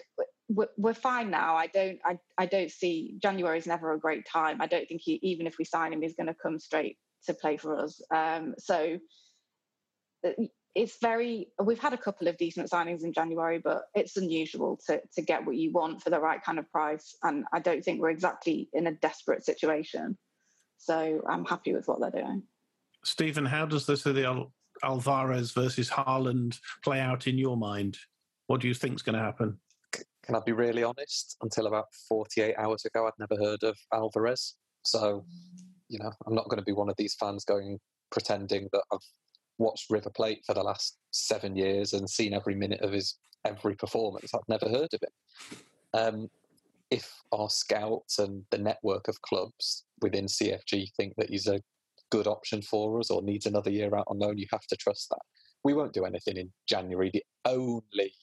we're 0.48 0.94
fine 0.94 1.32
now. 1.32 1.56
I 1.56 1.68
don't, 1.68 2.00
I, 2.06 2.20
I 2.38 2.46
don't 2.46 2.72
see 2.72 3.16
January 3.22 3.58
is 3.58 3.66
never 3.66 3.94
a 3.94 4.00
great 4.00 4.28
time. 4.28 4.62
I 4.62 4.68
don't 4.68 4.88
think 4.88 5.02
he, 5.04 5.20
even 5.24 5.48
if 5.48 5.58
we 5.58 5.66
sign 5.66 5.92
him, 5.92 6.02
he's 6.02 6.16
going 6.16 6.28
to 6.28 6.36
come 6.36 6.60
straight 6.60 6.98
to 7.26 7.34
play 7.34 7.58
for 7.58 7.80
us. 7.80 8.02
Um, 8.14 8.54
so 8.58 8.98
uh, 10.26 10.32
it's 10.76 10.98
very 11.02 11.48
we've 11.64 11.80
had 11.80 11.94
a 11.94 11.98
couple 11.98 12.28
of 12.28 12.38
decent 12.38 12.70
signings 12.70 13.04
in 13.04 13.14
January, 13.14 13.60
but 13.60 13.84
it's 13.96 14.18
unusual 14.18 14.78
to 14.88 15.02
to 15.16 15.22
get 15.22 15.46
what 15.46 15.56
you 15.56 15.72
want 15.72 16.04
for 16.04 16.10
the 16.10 16.20
right 16.20 16.44
kind 16.44 16.60
of 16.60 16.70
price. 16.72 17.16
And 17.24 17.46
I 17.54 17.60
don't 17.60 17.84
think 17.84 18.02
we're 18.02 18.10
exactly 18.10 18.70
in 18.74 18.88
a 18.88 18.92
desperate 18.92 19.46
situation. 19.46 20.18
So 20.78 21.22
I'm 21.28 21.46
happy 21.46 21.74
with 21.74 21.88
what 21.88 22.02
they're 22.02 22.22
doing. 22.22 22.44
Steven, 23.06 23.46
how 23.46 23.66
does 23.66 23.86
this 23.86 24.04
the 24.04 24.26
Al- 24.26 24.52
Alvarez 24.84 25.52
versus 25.52 25.90
Haaland 25.90 26.60
play 26.84 27.00
out 27.00 27.28
in 27.28 27.38
your 27.38 27.56
mind? 27.56 27.98
What 28.48 28.62
do 28.62 28.68
you 28.68 28.74
think 28.74 28.96
is 28.96 29.02
going 29.02 29.18
to 29.18 29.24
happen? 29.24 29.60
Can 30.26 30.36
I 30.36 30.40
be 30.40 30.54
really 30.54 30.84
honest? 30.84 31.38
Until 31.42 31.68
about 31.68 31.86
48 32.10 32.56
hours 32.58 32.86
ago, 32.86 33.08
I'd 33.08 33.14
never 33.20 33.42
heard 33.42 33.64
of 33.64 33.78
Alvarez. 33.94 34.56
So, 34.84 35.24
you 35.88 36.00
know, 36.00 36.12
I'm 36.26 36.34
not 36.34 36.50
going 36.50 36.60
to 36.60 36.66
be 36.66 36.72
one 36.72 36.90
of 36.90 36.96
these 36.98 37.16
fans 37.20 37.46
going 37.46 37.80
pretending 38.12 38.68
that 38.72 38.84
I've 38.92 39.00
watched 39.58 39.90
River 39.90 40.10
Plate 40.10 40.42
for 40.46 40.54
the 40.54 40.64
last 40.64 40.98
seven 41.12 41.56
years 41.56 41.94
and 41.94 42.10
seen 42.10 42.34
every 42.34 42.56
minute 42.56 42.82
of 42.82 42.92
his 42.92 43.18
every 43.46 43.76
performance. 43.76 44.34
I've 44.34 44.42
never 44.48 44.68
heard 44.68 44.94
of 44.94 45.02
him. 45.02 45.60
Um, 45.94 46.30
if 46.90 47.12
our 47.32 47.50
scouts 47.50 48.20
and 48.20 48.44
the 48.52 48.58
network 48.58 49.08
of 49.08 49.22
clubs 49.22 49.86
within 50.02 50.26
CFG 50.26 50.90
think 50.98 51.14
that 51.18 51.30
he's 51.30 51.48
a 51.48 51.62
good 52.10 52.28
option 52.28 52.62
for 52.62 53.00
us 53.00 53.12
or 53.12 53.22
needs 53.22 53.46
another 53.46 53.70
year 53.70 53.96
out 53.96 54.06
on 54.08 54.20
loan, 54.20 54.38
you 54.38 54.48
have 54.52 54.66
to 54.68 54.76
trust 54.76 55.10
that. 55.10 55.22
We 55.64 55.74
won't 55.74 55.94
do 55.94 56.06
anything 56.06 56.38
in 56.38 56.52
January. 56.68 57.12
The 57.14 57.24
only 57.46 58.14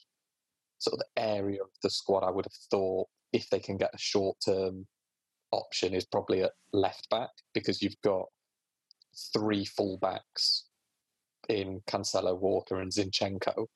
sort 0.82 0.94
of 0.94 0.98
the 1.00 1.22
area 1.22 1.62
of 1.62 1.68
the 1.82 1.90
squad 1.90 2.24
I 2.24 2.30
would 2.30 2.44
have 2.44 2.68
thought 2.70 3.08
if 3.32 3.48
they 3.50 3.60
can 3.60 3.76
get 3.76 3.94
a 3.94 3.98
short 3.98 4.36
term 4.44 4.86
option 5.52 5.94
is 5.94 6.04
probably 6.06 6.42
at 6.42 6.52
left 6.72 7.08
back 7.08 7.30
because 7.54 7.80
you've 7.82 8.00
got 8.02 8.26
three 9.32 9.64
fullbacks 9.64 10.62
in 11.48 11.80
Cancelo, 11.86 12.38
Walker, 12.38 12.80
and 12.80 12.90
Zinchenko, 12.90 13.66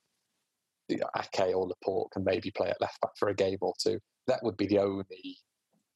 Ake 0.91 1.55
or 1.55 1.69
Laporte 1.69 2.11
can 2.13 2.25
maybe 2.25 2.51
play 2.51 2.69
at 2.69 2.81
left 2.81 3.01
back 3.01 3.13
for 3.19 3.29
a 3.29 3.35
game 3.35 3.59
or 3.61 3.75
two. 3.81 3.99
That 4.27 4.43
would 4.43 4.57
be 4.57 4.67
the 4.67 4.79
only 4.79 5.39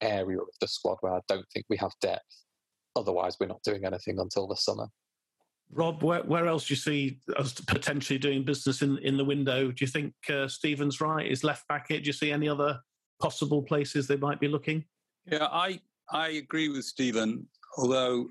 area 0.01 0.39
of 0.39 0.49
the 0.61 0.69
squad 0.69 0.99
where 1.01 1.15
I 1.15 1.21
don't 1.29 1.47
think 1.53 1.67
we 1.69 1.77
have 1.79 1.93
depth. 2.01 2.45
Otherwise, 2.97 3.37
we're 3.41 3.47
not 3.47 3.63
doing 3.63 3.85
anything 3.85 4.19
until 4.19 4.47
the 4.47 4.57
summer. 4.57 4.87
Rob, 5.73 6.03
where, 6.03 6.23
where 6.23 6.47
else 6.47 6.67
do 6.67 6.75
you 6.75 6.77
see 6.77 7.19
us 7.37 7.53
potentially 7.53 8.19
doing 8.19 8.45
business 8.45 8.83
in, 8.83 8.99
in 8.99 9.17
the 9.17 9.25
window? 9.25 9.71
Do 9.71 9.85
you 9.85 9.87
think 9.87 10.15
uh, 10.29 10.49
Steven's 10.49 11.01
right? 11.01 11.27
Is 11.27 11.45
left 11.45 11.67
back 11.69 11.91
it? 11.91 12.01
Do 12.01 12.07
you 12.09 12.13
see 12.13 12.33
any 12.33 12.49
other 12.49 12.81
possible 13.21 13.63
places 13.63 14.07
they 14.07 14.17
might 14.17 14.41
be 14.41 14.49
looking? 14.49 14.85
Yeah, 15.27 15.49
I 15.51 15.81
I 16.11 16.29
agree 16.31 16.69
with 16.69 16.85
Steven. 16.85 17.47
Although 17.77 18.31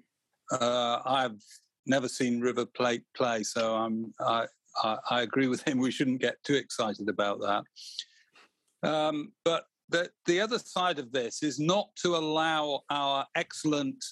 uh, 0.52 1.00
I've 1.06 1.42
never 1.86 2.10
seen 2.10 2.42
River 2.42 2.66
Plate 2.66 3.04
play, 3.16 3.44
so 3.44 3.76
I'm. 3.76 4.14
I, 4.20 4.46
I, 4.84 4.98
I, 5.10 5.22
agree 5.22 5.48
with 5.48 5.68
him. 5.68 5.80
We 5.80 5.92
shouldn't 5.92 6.22
get 6.22 6.42
too 6.44 6.54
excited 6.54 7.10
about 7.10 7.40
that. 7.42 8.88
Um, 8.88 9.34
but 9.44 9.66
the, 9.90 10.10
the 10.26 10.40
other 10.40 10.60
side 10.60 11.00
of 11.00 11.12
this 11.12 11.42
is 11.42 11.60
not 11.60 11.90
to 12.04 12.16
allow 12.16 12.84
our 12.90 13.26
excellent 13.36 14.04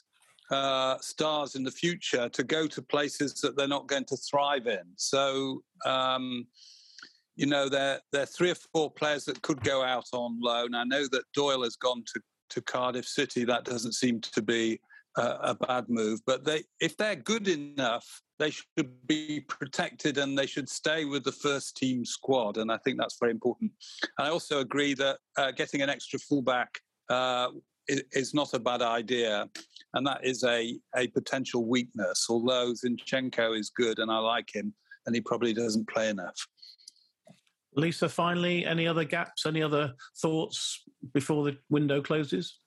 uh, 0.52 0.98
stars 1.00 1.56
in 1.56 1.64
the 1.64 1.72
future 1.72 2.30
to 2.30 2.44
go 2.44 2.68
to 2.68 2.82
places 2.82 3.34
that 3.42 3.58
they're 3.58 3.68
not 3.68 3.88
going 3.88 4.06
to 4.06 4.18
thrive 4.18 4.68
in. 4.68 4.84
So, 4.96 5.64
um, 5.86 6.48
you 7.36 7.46
know, 7.46 7.70
there, 7.70 8.00
there 8.12 8.24
are 8.24 8.28
three 8.28 8.52
or 8.52 8.56
four 8.74 8.90
players 8.92 9.26
that 9.26 9.42
could 9.42 9.64
go 9.64 9.84
out 9.84 10.08
on 10.14 10.40
loan. 10.42 10.74
I 10.74 10.84
know 10.84 11.08
that 11.12 11.24
Doyle 11.34 11.64
has 11.64 11.76
gone 11.76 12.04
to, 12.14 12.22
to 12.52 12.62
Cardiff 12.62 13.06
City. 13.06 13.44
That 13.44 13.66
doesn't 13.66 13.94
seem 13.94 14.22
to 14.22 14.42
be 14.42 14.80
a 15.18 15.56
bad 15.56 15.86
move. 15.90 16.20
But 16.26 16.46
they, 16.46 16.64
if 16.80 16.96
they're 16.98 17.16
good 17.16 17.48
enough, 17.48 18.22
they 18.40 18.52
should 18.52 19.08
be 19.08 19.42
protected 19.48 20.18
and 20.18 20.38
they 20.38 20.46
should 20.46 20.70
stay 20.70 21.06
with 21.06 21.24
the 21.24 21.32
first 21.32 21.76
team 21.76 22.06
squad. 22.06 22.58
And 22.58 22.72
I 22.72 22.78
think 22.78 22.98
that's 23.00 23.18
very 23.20 23.32
important. 23.32 23.72
And 24.18 24.28
I 24.28 24.30
also 24.30 24.60
agree 24.60 24.94
that 24.96 25.18
uh, 25.38 25.52
getting 25.52 25.82
an 25.82 25.90
extra 25.90 26.20
fullback 26.20 26.80
uh, 27.10 27.50
is, 27.88 28.04
is, 28.12 28.34
not 28.34 28.54
a 28.54 28.60
bad 28.60 28.82
idea. 28.82 29.50
And 29.98 30.06
that 30.06 30.24
is 30.24 30.44
a, 30.44 30.78
a 30.96 31.08
potential 31.08 31.66
weakness, 31.66 32.28
although 32.30 32.72
Zinchenko 32.72 33.60
is 33.60 33.72
good 33.72 33.98
and 33.98 34.12
I 34.12 34.20
like 34.20 34.54
him, 34.54 34.72
and 35.08 35.16
he 35.16 35.22
probably 35.22 35.54
doesn't 35.54 35.90
play 35.90 36.10
enough. 36.10 36.48
Lisa, 37.76 38.08
finally, 38.08 38.64
any 38.64 38.88
other 38.88 39.04
gaps, 39.04 39.48
any 39.48 39.64
other 39.64 39.94
thoughts 40.16 40.84
before 41.14 41.46
the 41.46 41.58
window 41.70 42.00
closes? 42.00 42.60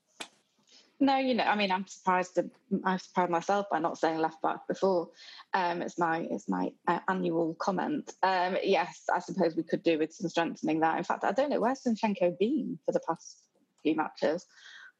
No, 0.98 1.18
you 1.18 1.34
know, 1.34 1.44
I 1.44 1.54
mean, 1.54 1.70
I'm 1.70 1.86
surprised. 1.86 2.34
To, 2.34 2.50
I 2.84 2.96
surprised 2.96 3.30
myself 3.30 3.66
by 3.70 3.78
not 3.78 3.96
saying 3.96 4.18
left 4.18 4.42
back 4.42 4.66
before. 4.66 5.08
Um, 5.54 5.82
it's 5.82 5.98
my 5.98 6.26
it's 6.30 6.48
my 6.48 6.72
uh, 6.88 6.98
annual 7.08 7.54
comment. 7.60 8.12
Um, 8.24 8.56
yes, 8.62 9.04
I 9.12 9.20
suppose 9.20 9.54
we 9.56 9.62
could 9.62 9.84
do 9.84 9.98
with 9.98 10.12
some 10.12 10.28
strengthening 10.28 10.80
that. 10.80 10.98
In 10.98 11.04
fact, 11.04 11.24
I 11.24 11.32
don't 11.32 11.48
know 11.50 11.60
where's 11.60 11.82
Zinchenko 11.84 12.38
been 12.38 12.78
for 12.84 12.92
the 12.92 13.00
past 13.08 13.38
few 13.82 13.94
matches, 13.94 14.44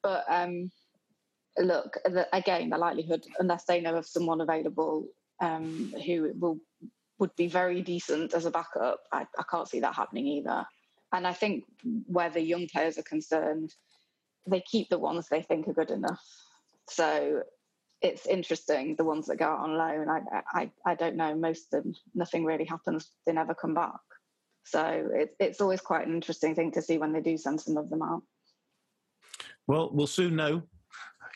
but 0.01 0.23
um, 0.27 0.71
look 1.57 1.97
the, 2.05 2.27
again, 2.33 2.69
the 2.69 2.77
likelihood, 2.77 3.25
unless 3.39 3.65
they 3.65 3.81
know 3.81 3.95
of 3.95 4.05
someone 4.05 4.41
available 4.41 5.05
um, 5.41 5.93
who 6.05 6.33
will 6.39 6.59
would 7.19 7.35
be 7.35 7.47
very 7.47 7.81
decent 7.81 8.33
as 8.33 8.45
a 8.45 8.51
backup, 8.51 9.01
I, 9.11 9.27
I 9.37 9.43
can't 9.49 9.67
see 9.67 9.79
that 9.81 9.93
happening 9.93 10.25
either. 10.25 10.65
And 11.13 11.27
I 11.27 11.33
think 11.33 11.65
where 12.07 12.29
the 12.31 12.41
young 12.41 12.67
players 12.67 12.97
are 12.97 13.03
concerned 13.03 13.73
they 14.47 14.61
keep 14.61 14.89
the 14.89 14.99
ones 14.99 15.27
they 15.27 15.41
think 15.41 15.67
are 15.67 15.73
good 15.73 15.91
enough. 15.91 16.23
So 16.89 17.43
it's 18.01 18.25
interesting 18.25 18.95
the 18.95 19.03
ones 19.03 19.27
that 19.27 19.37
go 19.37 19.45
out 19.45 19.59
on 19.59 19.77
loan. 19.77 20.09
I 20.09 20.41
I 20.51 20.71
I 20.85 20.95
don't 20.95 21.15
know. 21.15 21.35
Most 21.35 21.73
of 21.73 21.83
them, 21.83 21.93
nothing 22.15 22.43
really 22.43 22.65
happens. 22.65 23.09
They 23.25 23.33
never 23.33 23.53
come 23.53 23.73
back. 23.73 23.99
So 24.63 25.09
it's 25.13 25.35
it's 25.39 25.61
always 25.61 25.81
quite 25.81 26.07
an 26.07 26.13
interesting 26.13 26.55
thing 26.55 26.71
to 26.71 26.81
see 26.81 26.97
when 26.97 27.13
they 27.13 27.21
do 27.21 27.37
send 27.37 27.61
some 27.61 27.77
of 27.77 27.89
them 27.89 28.01
out. 28.01 28.23
Well, 29.67 29.89
we'll 29.93 30.07
soon 30.07 30.35
know. 30.35 30.63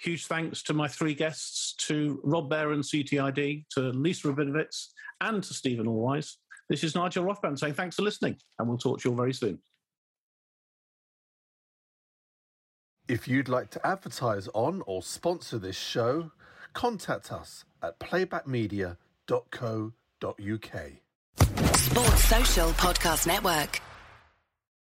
Huge 0.02 0.28
thanks 0.28 0.62
to 0.64 0.74
my 0.74 0.88
three 0.88 1.14
guests, 1.14 1.74
to 1.88 2.20
Rob 2.24 2.50
Behrens, 2.50 2.92
CTID, 2.92 3.66
to 3.72 3.82
Lisa 3.92 4.28
Rabinowitz, 4.28 4.88
and 5.22 5.42
to 5.44 5.54
Steven 5.54 5.86
Alweis. 5.86 6.36
This 6.70 6.84
is 6.84 6.96
Nigel 6.96 7.24
Rothband 7.24 7.60
saying 7.60 7.76
thanks 7.76 7.96
for 7.96 8.02
listening, 8.02 8.38
and 8.60 8.68
we'll 8.68 8.78
talk 8.78 9.00
to 9.02 9.10
you 9.10 9.14
all 9.14 9.18
very 9.18 9.34
soon. 9.34 9.60
If 13.08 13.28
you'd 13.28 13.50
like 13.50 13.70
to 13.72 13.86
advertise 13.86 14.50
on 14.54 14.82
or 14.88 15.04
sponsor 15.04 15.60
this 15.60 15.76
show, 15.78 16.32
contact 16.74 17.32
us 17.32 17.66
at 17.84 18.00
playbackmedia.co.uk. 18.00 18.96
Sports 21.78 22.24
Social 22.24 22.70
Podcast 22.72 23.28
Network. 23.28 23.80